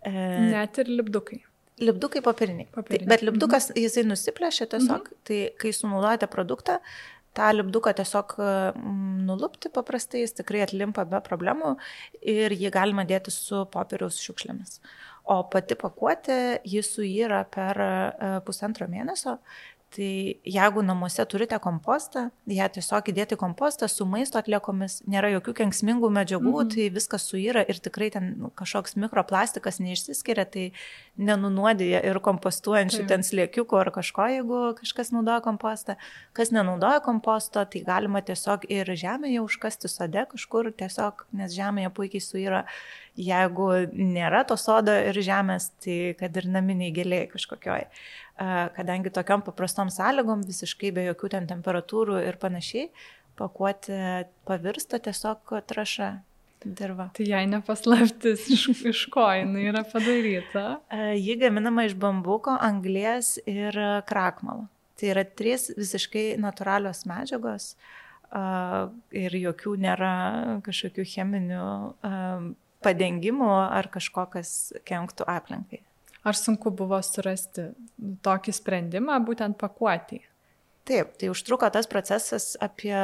[0.00, 0.12] E,
[0.48, 1.42] Net ir lipdukai.
[1.82, 2.70] Lipdukai popieriniai.
[2.72, 3.10] popieriniai.
[3.10, 3.84] Bet lipdukas, mhm.
[3.84, 5.24] jisai nusiplešia tiesiog, mhm.
[5.28, 6.78] tai kai sunaudojate produktą,
[7.36, 8.34] tą lipduką tiesiog
[9.28, 11.76] nulupti paprastai, jis tikrai atlimpa be problemų
[12.32, 14.80] ir jį galima dėti su popieriaus šiukšlėmis.
[15.30, 17.90] O pati pakuotė, jis suyra per e,
[18.46, 19.36] pusantro mėnesio,
[19.92, 26.08] Tai jeigu namuose turite kompostą, ją tiesiog įdėti kompostą su maisto atliekomis, nėra jokių kenksmingų
[26.16, 26.70] medžiagų, mm -hmm.
[26.72, 30.72] tai viskas suyra ir tikrai ten kažkoks mikroplastikas neišsiskiria, tai
[31.16, 35.96] nenunuodija ir kompostuojančių ten slėkiukų ar kažko, jeigu kažkas naudoja kompostą.
[36.32, 42.20] Kas nenaudoja komposto, tai galima tiesiog ir žemėje užkasti sode kažkur, tiesiog, nes žemėje puikiai
[42.20, 42.64] suyra.
[43.16, 47.84] Jeigu nėra to sodo ir žemės, tai kad ir naminiai gėliai kažkokioj
[48.36, 52.88] kadangi tokiam paprastom sąlygom, visiškai be jokių ten temperatūrų ir panašiai,
[53.38, 53.96] pakuoti
[54.48, 56.10] pavirsta tiesiog traša
[56.64, 57.08] dirba.
[57.16, 60.66] Tai jai nepaslaptis, iš, iš ko jinai yra padaryta?
[61.18, 63.76] Ji gaminama iš bambuko, anglės ir
[64.08, 64.68] krakmalo.
[64.98, 67.72] Tai yra trys visiškai natūralios medžiagos
[69.12, 70.12] ir jokių nėra
[70.64, 71.64] kažkokių cheminių
[72.82, 75.82] padengimų ar kažko, kas kenktų aplinkai.
[76.22, 77.72] Ar sunku buvo surasti
[78.22, 80.20] tokį sprendimą būtent pakuotį?
[80.86, 82.94] Taip, tai užtruko tas procesas apie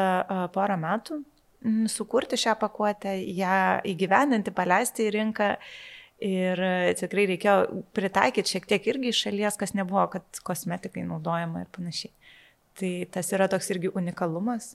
[0.55, 1.23] porą metų
[1.89, 5.55] sukurti šią pakuotę, ją įgyvendinti, paleisti į rinką.
[6.19, 6.59] Ir
[6.99, 12.11] tikrai reikėjo pritaikyti šiek tiek irgi iš šalies, kas nebuvo, kad kosmetikai naudojama ir panašiai.
[12.79, 14.73] Tai tas yra toks irgi unikalumas,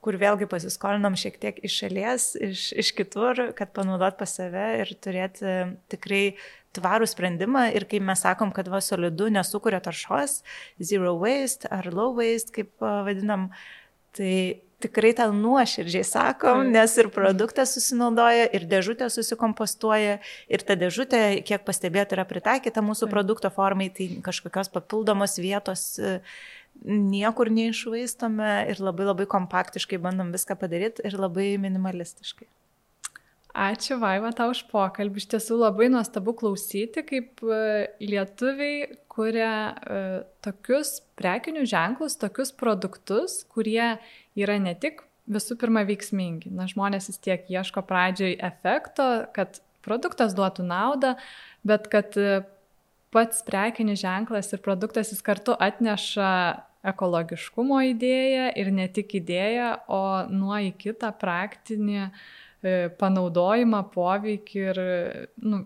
[0.00, 4.94] kur vėlgi pasiskolinom šiek tiek iš šalies, iš, iš kitur, kad panaudot pas save ir
[5.04, 5.58] turėti
[5.92, 6.22] tikrai
[6.76, 10.42] tvarų sprendimą ir kai mes sakom, kad va solidu nesukuria taršos,
[10.78, 13.50] zero waste ar low waste, kaip vadinam,
[14.16, 20.18] tai tikrai tą nuoširdžiai sakom, nes ir produktas susinaudoja, ir dėžutė susikompostuoja,
[20.52, 26.18] ir ta dėžutė, kiek pastebėti, yra pritaikyta mūsų produkto formai, tai kažkokios papildomos vietos e,
[26.84, 32.50] niekur neišvaistome ir labai labai kompaktiškai bandom viską padaryti ir labai minimalistiškai.
[33.56, 35.22] Ačiū Vaiva tau už pokalbį.
[35.22, 40.00] Iš tiesų labai nuostabu klausyti, kaip e, lietuviai kuria e,
[40.44, 43.96] tokius prekinius ženklus, tokius produktus, kurie
[44.36, 45.00] yra ne tik
[45.32, 46.52] visų pirma veiksmingi.
[46.52, 51.16] Na, žmonės vis tiek ieško pradžioj efekto, kad produktas duotų naudą,
[51.64, 52.42] bet kad e,
[53.08, 56.30] pats prekinis ženklas ir produktas jis kartu atneša
[56.92, 62.18] ekologiškumo idėją ir ne tik idėją, o nuo į kitą praktinį uh,
[63.00, 64.80] panaudojimą, poveikį ir
[65.44, 65.60] nu,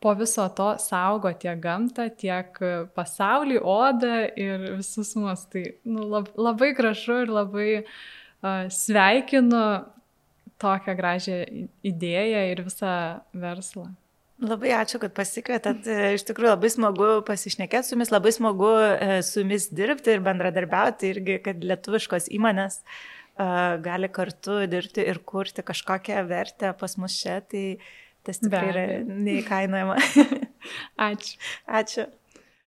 [0.00, 2.56] po viso to saugo tiek gamtą, tiek
[2.96, 5.44] pasaulį, odą ir visus mus.
[5.52, 9.64] Tai nu, lab, labai gražu ir labai uh, sveikinu
[10.60, 11.40] tokią gražią
[11.86, 12.94] idėją ir visą
[13.32, 13.90] verslą.
[14.40, 15.84] Labai ačiū, kad pasikvietėt.
[16.16, 21.10] Iš tikrųjų labai smagu pasišnekėti su jumis, labai smagu e, su jumis dirbti ir bendradarbiauti
[21.12, 23.19] irgi, kad lietuviškos įmonės uh,
[23.84, 27.78] gali kartu dirbti ir kurti kažkokią vertę pas mus čia, tai
[28.26, 29.96] tas tikrai yra neįkainojama.
[31.10, 31.36] Ačiū.
[31.80, 32.06] Ačiū.